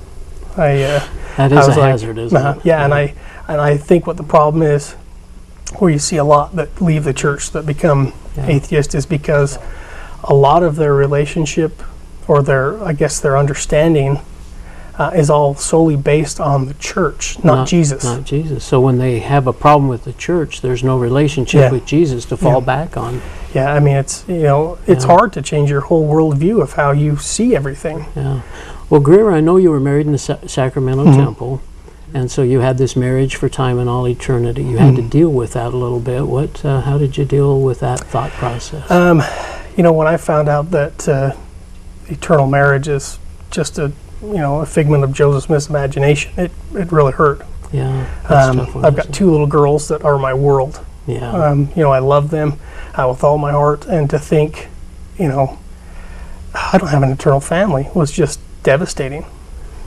I 0.58 0.84
uh, 0.84 1.08
that 1.38 1.54
I 1.54 1.60
is 1.60 1.68
a 1.68 1.80
like, 1.80 1.92
hazard, 1.92 2.18
isn't 2.18 2.38
uh-huh. 2.38 2.60
it? 2.60 2.66
Yeah, 2.66 2.84
and 2.84 2.94
I 2.94 3.16
and 3.48 3.60
I 3.60 3.78
think 3.78 4.06
what 4.06 4.18
the 4.18 4.24
problem 4.24 4.64
is, 4.64 4.94
where 5.78 5.92
you 5.92 6.00
see 6.00 6.18
a 6.18 6.24
lot 6.24 6.56
that 6.56 6.82
leave 6.82 7.04
the 7.04 7.14
church 7.14 7.52
that 7.52 7.66
become 7.66 8.14
Yeah. 8.36 8.48
atheist, 8.48 8.96
is 8.96 9.06
because 9.06 9.58
a 10.24 10.34
lot 10.34 10.64
of 10.64 10.76
their 10.76 10.94
relationship 10.94 11.82
or 12.28 12.42
their, 12.42 12.82
I 12.84 12.94
guess, 12.94 13.20
their 13.20 13.38
understanding 13.38 14.20
uh, 14.98 15.12
is 15.16 15.30
all 15.30 15.56
solely 15.56 15.96
based 15.96 16.40
on 16.40 16.68
the 16.68 16.74
church, 16.76 17.44
not, 17.44 17.68
Jesus. 17.68 18.04
Not 18.04 18.26
Jesus. 18.26 18.64
So 18.64 18.80
when 18.80 19.00
they 19.00 19.20
have 19.20 19.48
a 19.48 19.54
problem 19.54 19.88
with 19.90 20.04
the 20.04 20.14
church, 20.14 20.62
there's 20.62 20.84
no 20.84 20.98
relationship 21.00 21.62
Yeah. 21.62 21.72
with 21.72 21.86
Jesus 21.86 22.26
to 22.26 22.38
fall 22.38 22.60
Yeah. 22.60 22.66
back 22.66 22.96
on. 22.98 23.22
Yeah, 23.56 23.74
I 23.74 23.80
mean, 23.80 23.96
it's 23.96 24.24
you 24.28 24.44
know, 24.44 24.78
it's 24.86 25.04
Yeah. 25.06 25.12
hard 25.16 25.34
to 25.34 25.42
change 25.42 25.70
your 25.72 25.82
whole 25.82 26.08
worldview 26.08 26.62
of 26.62 26.74
how 26.74 26.92
you 26.92 27.18
see 27.18 27.56
everything. 27.56 28.06
Yeah. 28.16 28.42
Well, 28.90 29.00
Greer, 29.02 29.32
I 29.32 29.42
know 29.42 29.58
you 29.58 29.72
were 29.72 29.80
married 29.80 30.06
in 30.06 30.12
the 30.12 30.18
Sa- 30.20 30.38
Sacramento 30.46 31.06
Mm-hmm. 31.06 31.20
Temple, 31.24 31.62
and 32.14 32.30
so 32.30 32.44
you 32.44 32.60
had 32.60 32.78
this 32.78 32.96
marriage 32.96 33.36
for 33.36 33.50
time 33.50 33.80
and 33.80 33.90
all 33.90 34.08
eternity. 34.08 34.62
You 34.64 34.78
had 34.78 34.96
to 34.98 35.02
Mm-hmm. 35.02 35.10
deal 35.10 35.30
with 35.30 35.54
that 35.54 35.74
a 35.74 35.78
little 35.78 36.00
bit. 36.00 36.28
What? 36.28 36.64
Uh, 36.64 36.82
how 36.82 37.00
did 37.00 37.18
you 37.18 37.26
deal 37.26 37.60
with 37.60 37.80
that 37.80 38.00
thought 38.02 38.30
process? 38.32 38.90
Um, 38.92 39.24
you 39.76 39.82
know, 39.82 39.92
when 39.92 40.06
I 40.06 40.18
found 40.18 40.48
out 40.50 40.70
that 40.70 41.08
uh, 41.10 41.32
eternal 42.10 42.46
marriage 42.46 42.88
is 42.88 43.18
just 43.50 43.80
a 43.80 43.92
you 44.24 44.38
know 44.40 44.62
a 44.62 44.66
figment 44.66 45.04
of 45.04 45.14
Joseph 45.14 45.44
Smith's 45.44 45.70
imagination, 45.70 46.32
it 46.38 46.52
it 46.74 46.92
really 46.92 47.12
hurt. 47.12 47.42
yeah. 47.72 48.10
Um, 48.30 48.86
I've 48.86 48.96
got 48.96 49.14
two 49.14 49.30
little 49.30 49.48
girls 49.48 49.88
that 49.90 50.04
are 50.04 50.18
my 50.18 50.34
world. 50.34 50.84
Yeah. 51.08 51.30
Um, 51.32 51.70
you 51.76 51.84
know, 51.84 51.92
I 51.92 52.00
love 52.00 52.30
them 52.30 52.60
uh, 52.96 53.08
with 53.10 53.24
all 53.24 53.38
my 53.38 53.52
heart, 53.52 53.86
and 53.86 54.10
to 54.10 54.18
think, 54.20 54.70
you 55.18 55.28
know, 55.28 55.60
I 56.56 56.78
don't 56.78 56.90
have 56.90 57.04
an 57.04 57.12
eternal 57.12 57.42
family 57.42 57.90
was 57.94 58.12
just 58.12 58.40
devastating. 58.64 59.26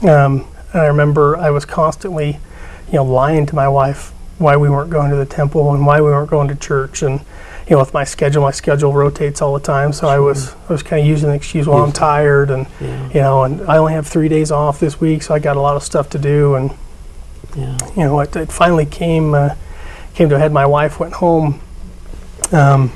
Um, 0.03 0.45
and 0.73 0.81
I 0.81 0.85
remember 0.87 1.35
I 1.37 1.49
was 1.49 1.65
constantly, 1.65 2.39
you 2.87 2.93
know, 2.93 3.03
lying 3.03 3.45
to 3.47 3.55
my 3.55 3.67
wife 3.67 4.13
why 4.37 4.55
we 4.57 4.69
weren't 4.69 4.91
going 4.91 5.09
to 5.09 5.15
the 5.15 5.25
temple 5.25 5.73
and 5.73 5.85
why 5.87 5.99
we 6.01 6.11
weren't 6.11 6.29
going 6.29 6.47
to 6.49 6.55
church, 6.55 7.01
and 7.01 7.21
you 7.67 7.75
know, 7.75 7.79
with 7.79 7.93
my 7.93 8.05
schedule, 8.05 8.41
my 8.43 8.51
schedule 8.51 8.93
rotates 8.93 9.41
all 9.41 9.53
the 9.53 9.59
time, 9.59 9.91
so 9.91 10.07
I 10.07 10.19
was 10.19 10.53
I 10.69 10.73
was 10.73 10.83
kind 10.83 11.01
of 11.01 11.07
using 11.07 11.29
the 11.29 11.35
excuse, 11.35 11.67
well, 11.67 11.83
I'm 11.83 11.91
tired, 11.91 12.49
and 12.49 12.65
yeah. 12.79 13.07
you 13.09 13.19
know, 13.19 13.43
and 13.43 13.61
I 13.69 13.77
only 13.77 13.93
have 13.93 14.07
three 14.07 14.29
days 14.29 14.51
off 14.51 14.79
this 14.79 15.01
week, 15.01 15.21
so 15.23 15.33
I 15.33 15.39
got 15.39 15.57
a 15.57 15.61
lot 15.61 15.75
of 15.75 15.83
stuff 15.83 16.09
to 16.11 16.17
do, 16.19 16.55
and 16.55 16.71
Yeah. 17.55 17.77
you 17.95 18.03
know, 18.03 18.19
it, 18.21 18.35
it 18.35 18.51
finally 18.51 18.85
came 18.85 19.33
uh, 19.33 19.55
came 20.13 20.29
to 20.29 20.35
a 20.35 20.39
head. 20.39 20.51
My 20.53 20.65
wife 20.65 20.99
went 20.99 21.13
home 21.13 21.59
um, 22.51 22.91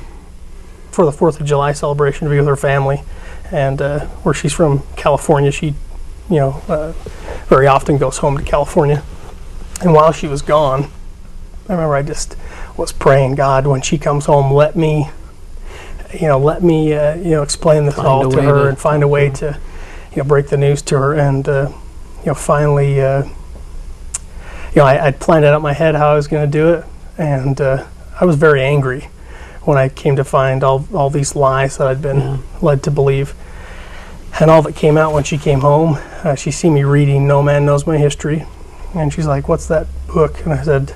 for 0.90 1.04
the 1.04 1.12
Fourth 1.12 1.38
of 1.40 1.46
July 1.46 1.72
celebration 1.72 2.26
to 2.26 2.30
be 2.30 2.38
with 2.38 2.46
her 2.46 2.56
family, 2.56 3.02
and 3.50 3.80
uh, 3.82 4.00
where 4.24 4.34
she's 4.34 4.52
from, 4.54 4.82
California, 4.96 5.52
she, 5.52 5.74
you 6.30 6.36
know, 6.36 6.62
uh, 6.68 6.92
very 7.48 7.66
often 7.66 7.98
goes 7.98 8.18
home 8.18 8.38
to 8.38 8.42
California. 8.42 9.02
And 9.82 9.92
while 9.92 10.12
she 10.12 10.28
was 10.28 10.40
gone, 10.42 10.84
I 11.68 11.72
remember 11.72 11.94
I 11.94 12.02
just 12.02 12.36
was 12.76 12.92
praying, 12.92 13.34
God, 13.34 13.66
when 13.66 13.82
she 13.82 13.98
comes 13.98 14.26
home, 14.26 14.52
let 14.52 14.76
me, 14.76 15.10
you 16.12 16.28
know, 16.28 16.38
let 16.38 16.62
me, 16.62 16.92
uh, 16.94 17.14
you 17.16 17.30
know, 17.32 17.42
explain 17.42 17.84
this 17.86 17.94
Find 17.96 18.06
all 18.08 18.30
to 18.30 18.42
her 18.42 18.62
to- 18.64 18.68
and 18.68 18.78
find 18.78 19.02
a 19.02 19.08
way 19.08 19.30
to, 19.30 19.58
you 20.14 20.22
know, 20.22 20.24
break 20.28 20.48
the 20.48 20.56
news 20.56 20.82
to 20.82 20.98
her. 20.98 21.14
And, 21.14 21.48
uh, 21.48 21.68
you 22.20 22.26
know, 22.26 22.34
finally, 22.34 23.00
uh, 23.00 23.24
you 23.24 24.76
know, 24.76 24.84
I, 24.84 25.06
I'd 25.06 25.20
planned 25.20 25.44
it 25.44 25.48
out 25.48 25.56
in 25.56 25.62
my 25.62 25.72
head 25.74 25.94
how 25.94 26.12
I 26.12 26.14
was 26.14 26.28
going 26.28 26.44
to 26.44 26.50
do 26.50 26.72
it, 26.74 26.84
and 27.18 27.60
uh, 27.60 27.84
I 28.18 28.24
was 28.24 28.36
very 28.36 28.62
angry 28.62 29.08
when 29.62 29.76
I 29.78 29.88
came 29.90 30.16
to 30.16 30.24
find 30.24 30.64
all, 30.64 30.86
all 30.94 31.10
these 31.10 31.36
lies 31.36 31.76
that 31.76 31.86
I'd 31.86 32.00
been 32.02 32.18
Yeah. 32.20 32.36
led 32.62 32.82
to 32.84 32.90
believe. 32.90 33.34
And 34.40 34.50
all 34.50 34.62
that 34.62 34.74
came 34.74 34.96
out 34.96 35.12
when 35.12 35.24
she 35.24 35.36
came 35.36 35.60
home, 35.60 35.98
uh, 36.24 36.34
she 36.36 36.50
see 36.50 36.70
me 36.70 36.84
reading 36.84 37.26
No 37.28 37.42
Man 37.42 37.66
Knows 37.66 37.86
My 37.86 37.98
History, 37.98 38.46
and 38.94 39.12
she's 39.12 39.26
like, 39.26 39.46
"What's 39.46 39.66
that 39.66 39.86
book?" 40.08 40.40
And 40.44 40.54
I 40.54 40.62
said, 40.62 40.94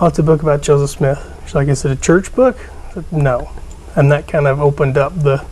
"Oh, 0.00 0.06
it's 0.06 0.18
a 0.18 0.22
book 0.22 0.42
about 0.42 0.62
Joseph 0.62 0.90
Smith." 0.90 1.18
She's 1.46 1.54
like, 1.54 1.68
"Is 1.68 1.84
it 1.84 1.90
a 1.90 1.96
church 1.96 2.34
book?" 2.34 2.56
Said, 2.92 3.04
"No," 3.12 3.48
and 3.96 4.10
that 4.12 4.26
kind 4.26 4.46
of 4.46 4.60
opened 4.60 4.96
up 4.98 5.18
the 5.20 5.42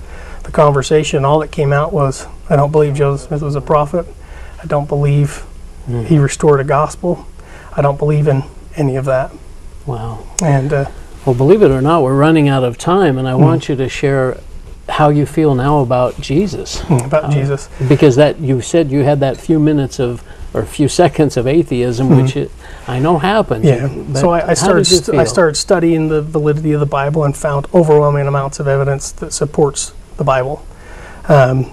the 0.44 0.50
conversation. 0.50 1.24
All 1.24 1.38
that 1.40 1.52
came 1.52 1.72
out 1.72 1.92
was, 1.92 2.26
"I 2.50 2.56
don't 2.56 2.72
believe 2.72 2.94
Joseph 2.94 3.28
Smith 3.28 3.42
was 3.42 3.54
a 3.54 3.60
prophet. 3.60 4.06
I 4.62 4.66
don't 4.66 4.88
believe 4.88 5.44
Mm. 5.90 6.04
he 6.06 6.18
restored 6.18 6.60
a 6.60 6.64
gospel. 6.64 7.26
I 7.76 7.82
don't 7.82 7.98
believe 7.98 8.26
in 8.28 8.42
any 8.76 8.96
of 8.96 9.04
that." 9.06 9.30
Wow. 9.86 10.18
And 10.42 10.72
uh, 10.72 10.84
Well, 11.24 11.34
believe 11.36 11.62
it 11.62 11.70
or 11.70 11.80
not, 11.80 12.02
we're 12.02 12.16
running 12.16 12.48
out 12.48 12.64
of 12.64 12.76
time, 12.78 13.16
and 13.18 13.28
I 13.28 13.32
Hmm. 13.34 13.42
want 13.42 13.68
you 13.68 13.76
to 13.76 13.88
share 13.88 14.36
how 14.88 15.08
you 15.08 15.24
feel 15.26 15.54
now 15.54 15.78
about 15.78 16.20
Jesus, 16.20 16.82
about 16.90 17.24
Oh. 17.26 17.30
Jesus, 17.30 17.68
because 17.88 18.16
that 18.16 18.40
you 18.40 18.60
said 18.60 18.90
you 18.90 19.04
had 19.04 19.20
that 19.20 19.36
few 19.36 19.58
minutes 19.60 20.00
of 20.00 20.22
or 20.54 20.60
a 20.60 20.66
few 20.66 20.88
seconds 20.88 21.36
of 21.36 21.46
atheism, 21.46 22.10
which 22.10 22.36
it, 22.36 22.50
I 22.86 22.98
know 22.98 23.18
happens. 23.18 23.62
Hmm. 23.64 24.12
yeah. 24.12 24.20
So 24.20 24.30
I, 24.30 24.50
I 24.50 24.54
started 24.54 24.84
st- 24.86 25.18
I 25.18 25.24
started 25.24 25.54
studying 25.56 26.08
the 26.08 26.20
validity 26.22 26.72
of 26.72 26.80
the 26.80 26.86
Bible 26.86 27.24
and 27.24 27.36
found 27.36 27.66
overwhelming 27.74 28.26
amounts 28.26 28.60
of 28.60 28.68
evidence 28.68 29.12
that 29.12 29.32
supports 29.32 29.94
the 30.18 30.24
Bible. 30.24 30.64
Um, 31.28 31.72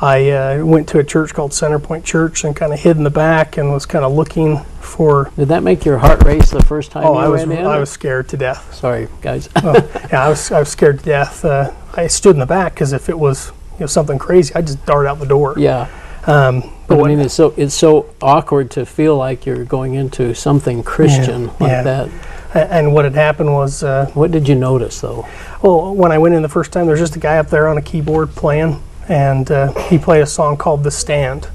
I 0.00 0.28
uh, 0.30 0.64
went 0.66 0.88
to 0.88 0.98
a 0.98 1.04
church 1.04 1.32
called 1.32 1.52
Centerpoint 1.52 2.04
Church 2.04 2.44
and 2.44 2.54
kind 2.54 2.72
of 2.72 2.80
hid 2.80 2.96
in 2.96 3.04
the 3.04 3.10
back 3.10 3.56
and 3.56 3.72
was 3.72 3.86
kind 3.86 4.04
of 4.04 4.12
looking 4.12 4.58
for. 4.80 5.30
Did 5.36 5.48
that 5.48 5.62
make 5.62 5.84
your 5.84 5.98
heart 5.98 6.24
race 6.24 6.50
the 6.50 6.62
first 6.64 6.90
time 6.90 7.04
Oh, 7.04 7.12
you 7.14 7.18
I 7.20 7.28
was 7.28 7.46
went 7.46 7.60
in? 7.60 7.64
I 7.64 7.78
was 7.78 7.90
scared 7.90 8.28
to 8.30 8.36
death. 8.36 8.74
Sorry, 8.74 9.08
guys. 9.22 9.48
Oh, 9.56 9.72
yeah, 10.12 10.26
I 10.26 10.28
was 10.28 10.50
I 10.50 10.58
was 10.58 10.68
scared 10.68 10.98
to 10.98 11.04
death. 11.04 11.44
Uh, 11.44 11.72
I 11.94 12.08
stood 12.08 12.34
in 12.34 12.40
the 12.40 12.44
back 12.46 12.74
because 12.74 12.92
if 12.92 13.08
it 13.08 13.18
was 13.18 13.52
you 13.74 13.80
know 13.80 13.86
something 13.86 14.18
crazy, 14.18 14.52
I'd 14.54 14.66
just 14.66 14.84
dart 14.84 15.06
out 15.06 15.20
the 15.20 15.26
door. 15.26 15.54
yeah, 15.56 15.88
Um, 16.26 16.72
but 16.86 17.00
I 17.00 17.08
mean, 17.08 17.20
it's 17.20 17.34
so 17.34 17.54
it's 17.56 17.74
so 17.74 18.14
awkward 18.20 18.70
to 18.72 18.84
feel 18.86 19.16
like 19.16 19.46
you're 19.46 19.64
going 19.64 19.94
into 19.94 20.34
something 20.34 20.82
Christian 20.82 21.46
like 21.46 21.60
yeah. 21.60 21.82
that. 21.82 22.08
a- 22.54 22.72
and 22.72 22.92
what 22.94 23.04
had 23.04 23.14
happened 23.14 23.52
was. 23.52 23.82
Uh, 23.82 24.10
What 24.14 24.30
did 24.30 24.48
you 24.48 24.54
notice 24.54 25.00
though? 25.00 25.26
Well, 25.62 25.94
when 25.94 26.12
I 26.12 26.18
went 26.18 26.34
in 26.34 26.42
the 26.42 26.48
first 26.48 26.72
time, 26.72 26.86
there 26.86 26.92
was 26.92 27.00
just 27.00 27.16
a 27.16 27.20
guy 27.20 27.38
up 27.38 27.48
there 27.50 27.66
on 27.68 27.76
a 27.78 27.82
keyboard 27.82 28.30
playing, 28.30 28.80
and 29.08 29.50
uh, 29.50 29.72
he 29.88 29.98
played 29.98 30.22
a 30.22 30.26
song 30.26 30.56
called 30.56 30.84
"The 30.84 30.90
Stand," 30.90 31.48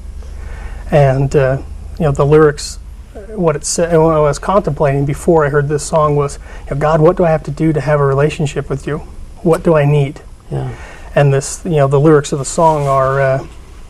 and 0.91 1.35
uh, 1.35 1.61
you 1.97 2.05
know, 2.05 2.11
the 2.11 2.25
lyrics, 2.25 2.79
uh, 3.15 3.19
what 3.37 3.55
it 3.55 3.65
said, 3.65 3.93
and 3.93 4.03
what 4.03 4.15
I 4.15 4.19
was 4.19 4.39
contemplating 4.39 5.05
before 5.05 5.45
I 5.45 5.49
heard 5.49 5.67
this 5.67 5.83
song 5.85 6.15
was, 6.15 6.39
you 6.69 6.75
know, 6.75 6.81
God, 6.81 7.01
what 7.01 7.17
do 7.17 7.25
I 7.25 7.29
have 7.29 7.43
to 7.43 7.51
do 7.51 7.73
to 7.73 7.81
have 7.81 7.99
a 7.99 8.05
relationship 8.05 8.69
with 8.69 8.87
you? 8.87 8.99
What 9.43 9.63
do 9.63 9.75
I 9.75 9.85
need? 9.85 10.21
Yeah. 10.51 10.75
And 11.15 11.33
this, 11.33 11.61
you 11.65 11.77
know, 11.77 11.87
the 11.87 11.99
lyrics 11.99 12.31
of 12.31 12.39
the 12.39 12.45
song 12.45 12.87
are, 12.87 13.19
uh, 13.21 13.47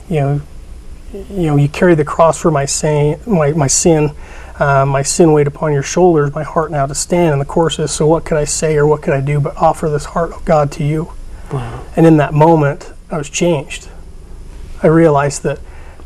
you 0.10 0.20
know, 0.22 0.42
you 1.14 1.48
know, 1.48 1.56
you 1.56 1.70
carry 1.70 1.96
the 1.96 2.06
cross 2.06 2.40
for 2.40 2.52
my 2.52 2.66
sin, 2.66 3.20
my, 3.26 3.52
my 3.52 3.68
sin, 3.68 4.12
uh, 4.60 4.86
my 4.86 5.02
sin 5.02 5.32
weighed 5.32 5.48
upon 5.48 5.74
your 5.74 5.84
shoulders, 5.84 6.34
my 6.34 6.44
heart 6.44 6.72
now 6.72 6.86
to 6.86 6.96
stand. 6.96 7.32
And 7.32 7.42
the 7.42 7.46
chorus 7.46 7.80
is, 7.80 7.92
so 7.92 8.06
what 8.08 8.26
could 8.26 8.38
I 8.38 8.44
say 8.44 8.78
or 8.78 8.86
what 8.86 9.02
could 9.02 9.14
I 9.14 9.22
do 9.22 9.40
but 9.40 9.56
offer 9.58 9.90
this 9.90 10.06
heart 10.06 10.32
of 10.34 10.46
God 10.46 10.72
to 10.74 10.84
you? 10.84 11.14
Wow. 11.52 11.86
And 11.96 12.06
in 12.06 12.18
that 12.18 12.34
moment, 12.34 12.94
I 13.10 13.18
was 13.18 13.30
changed. 13.30 13.90
I 14.84 14.88
realized 14.88 15.44
that 15.44 15.60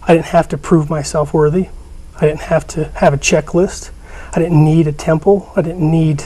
I 0.04 0.14
didn't 0.14 0.28
have 0.28 0.48
to 0.50 0.58
prove 0.58 0.90
myself 0.90 1.34
worthy. 1.34 1.70
I 2.18 2.28
didn't 2.28 2.42
have 2.42 2.66
to 2.68 2.86
have 2.90 3.14
a 3.14 3.18
checklist. 3.18 3.92
I 4.34 4.40
didn't 4.40 4.64
need 4.64 4.88
a 4.88 4.92
temple. 4.92 5.52
I 5.56 5.62
didn't 5.62 5.90
need, 5.90 6.24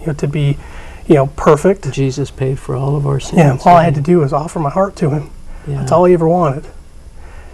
you 0.00 0.08
know, 0.08 0.12
to 0.14 0.28
be, 0.28 0.58
you 1.06 1.14
know, 1.14 1.28
perfect. 1.28 1.90
Jesus 1.92 2.30
paid 2.30 2.58
for 2.58 2.76
all 2.76 2.94
of 2.96 3.06
our 3.06 3.20
sins. 3.20 3.38
Yeah, 3.38 3.58
all 3.64 3.76
I 3.76 3.84
had 3.84 3.94
to 3.94 4.00
do 4.00 4.18
was 4.18 4.32
offer 4.32 4.58
my 4.58 4.70
heart 4.70 4.96
to 4.96 5.10
Him. 5.10 5.30
Yeah. 5.66 5.78
That's 5.78 5.92
all 5.92 6.04
He 6.04 6.14
ever 6.14 6.28
wanted. 6.28 6.66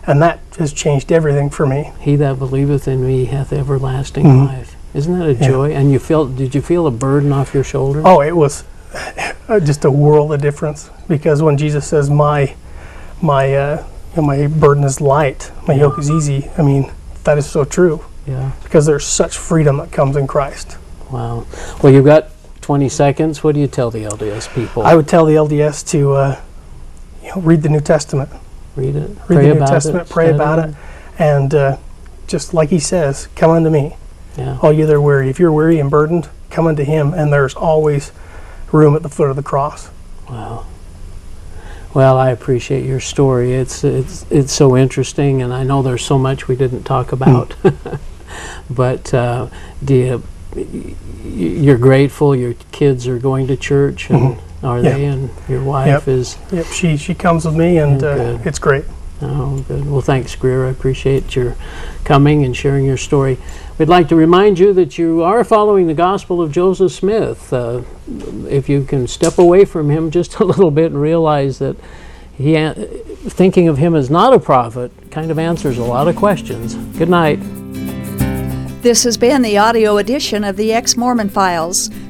And 0.06 0.20
that 0.22 0.40
has 0.58 0.72
changed 0.72 1.10
everything 1.10 1.50
for 1.50 1.66
me. 1.66 1.92
He 2.00 2.16
that 2.16 2.38
believeth 2.38 2.86
in 2.86 3.06
me 3.06 3.24
hath 3.26 3.52
everlasting 3.52 4.26
Mhm. 4.26 4.46
life. 4.48 4.76
Isn't 4.92 5.18
that 5.18 5.26
a 5.28 5.34
Yeah. 5.34 5.48
joy? 5.48 5.72
And 5.72 5.90
you 5.90 5.98
felt? 5.98 6.36
Did 6.36 6.54
you 6.54 6.60
feel 6.60 6.86
a 6.86 6.90
burden 6.90 7.32
off 7.32 7.54
your 7.54 7.64
shoulder? 7.64 8.02
Oh, 8.04 8.20
it 8.20 8.36
was 8.36 8.64
uh, 9.48 9.58
just 9.60 9.84
a 9.84 9.90
world 9.90 10.32
of 10.32 10.40
difference 10.40 10.88
because 11.08 11.42
when 11.42 11.56
Jesus 11.56 11.84
says, 11.86 12.08
"My, 12.10 12.52
my, 13.20 13.54
uh, 13.54 13.82
my 14.16 14.46
burden 14.46 14.84
is 14.84 15.00
light, 15.00 15.50
my 15.66 15.74
yoke 15.74 15.98
is 15.98 16.10
easy," 16.10 16.48
I 16.56 16.62
mean 16.62 16.90
that 17.24 17.36
is 17.38 17.46
so 17.46 17.64
true 17.64 18.00
Yeah. 18.26 18.50
because 18.62 18.86
there's 18.86 19.04
such 19.04 19.36
freedom 19.36 19.78
that 19.78 19.90
comes 19.90 20.16
in 20.16 20.26
Christ. 20.28 20.76
Wow. 21.10 21.44
Well, 21.82 21.92
you've 21.92 22.04
got 22.04 22.28
20 22.60 22.88
seconds. 22.88 23.42
What 23.42 23.54
do 23.54 23.60
you 23.60 23.66
tell 23.66 23.90
the 23.90 24.04
LDS 24.04 24.46
people? 24.54 24.82
I 24.84 24.94
would 24.94 25.08
tell 25.08 25.24
the 25.26 25.34
LDS 25.36 25.82
to, 25.90 26.12
uh, 26.14 26.36
you 27.22 27.30
know, 27.30 27.42
read 27.42 27.62
the 27.62 27.68
New 27.68 27.80
Testament, 27.80 28.30
read 28.76 28.96
it. 28.96 29.08
read 29.08 29.18
pray 29.26 29.36
the 29.36 29.42
New 29.42 29.52
about 29.56 29.68
Testament, 29.68 30.08
it, 30.08 30.12
pray 30.12 30.30
about 30.30 30.68
it, 30.68 30.74
and 31.18 31.54
uh, 31.54 31.76
just 32.26 32.54
like 32.54 32.70
He 32.70 32.78
says, 32.80 33.28
"Come 33.36 33.50
unto 33.50 33.70
me, 33.70 33.96
Yeah. 34.36 34.58
all 34.62 34.72
you 34.72 34.86
that 34.86 34.94
are 34.94 35.00
weary." 35.00 35.30
If 35.30 35.38
you're 35.38 35.52
weary 35.52 35.78
and 35.78 35.90
burdened, 35.90 36.28
come 36.50 36.66
unto 36.66 36.84
Him, 36.84 37.12
and 37.14 37.32
there's 37.32 37.54
always 37.54 38.12
room 38.72 38.96
at 38.96 39.02
the 39.02 39.08
foot 39.08 39.30
of 39.30 39.36
the 39.36 39.42
cross. 39.42 39.90
Wow. 40.28 40.66
Well, 41.94 42.16
I 42.18 42.30
appreciate 42.30 42.84
your 42.84 42.98
story. 43.00 43.52
It's 43.54 43.84
it's 43.84 44.26
it's 44.30 44.52
so 44.52 44.76
interesting, 44.76 45.40
and 45.42 45.52
I 45.54 45.62
know 45.62 45.82
there's 45.82 46.04
so 46.04 46.18
much 46.18 46.48
we 46.48 46.56
didn't 46.56 46.82
talk 46.82 47.12
about. 47.12 47.54
but 48.70 49.14
uh, 49.14 49.46
do 49.84 49.94
you, 50.56 50.96
you're 51.24 51.78
grateful 51.78 52.34
your 52.34 52.54
kids 52.72 53.06
are 53.06 53.18
going 53.20 53.46
to 53.46 53.56
church, 53.56 54.10
and 54.10 54.38
are. 54.64 54.80
Yeah. 54.80 54.90
they? 54.96 55.04
And 55.06 55.30
your 55.48 55.62
wife 55.62 55.86
Yep. 55.86 56.08
is. 56.08 56.36
Yep, 56.52 56.66
she 56.66 56.96
she 56.96 57.14
comes 57.14 57.44
with 57.44 57.54
me, 57.56 57.78
and 57.78 58.00
Yeah, 58.02 58.08
uh, 58.08 58.38
it's 58.44 58.58
great. 58.58 58.84
Oh, 59.22 59.64
good. 59.68 59.88
Well, 59.90 60.00
thanks, 60.00 60.34
Greer. 60.34 60.66
I 60.66 60.70
appreciate 60.70 61.36
your 61.36 61.54
coming 62.04 62.44
and 62.44 62.54
sharing 62.54 62.84
your 62.84 62.96
story. 62.96 63.38
We'd 63.78 63.88
like 63.88 64.08
to 64.08 64.16
remind 64.16 64.58
you 64.58 64.72
that 64.74 64.98
you 64.98 65.22
are 65.22 65.44
following 65.44 65.86
the 65.86 65.94
gospel 65.94 66.42
of 66.42 66.52
Joseph 66.52 66.92
Smith. 66.92 67.52
Uh, 67.52 67.82
if 68.48 68.68
you 68.68 68.84
can 68.84 69.06
step 69.06 69.38
away 69.38 69.64
from 69.64 69.88
him 69.90 70.10
just 70.10 70.34
a 70.40 70.44
little 70.52 70.70
bit 70.70 70.92
and 70.92 71.00
realize 71.00 71.58
that 71.60 71.76
he, 72.36 72.54
thinking 73.30 73.68
of 73.68 73.78
him 73.78 73.94
as 73.94 74.10
not 74.10 74.34
a 74.34 74.38
prophet, 74.40 74.90
kind 75.10 75.30
of 75.30 75.38
answers 75.38 75.78
a 75.78 75.84
lot 75.84 76.08
of 76.08 76.16
questions. 76.16 76.74
Good 76.98 77.08
night. 77.08 77.38
This 78.82 79.04
has 79.04 79.16
been 79.16 79.40
the 79.42 79.56
audio 79.56 79.96
edition 79.96 80.44
of 80.44 80.56
the 80.56 80.72
Ex 80.72 80.96
Mormon 80.96 81.30
Files. 81.30 81.88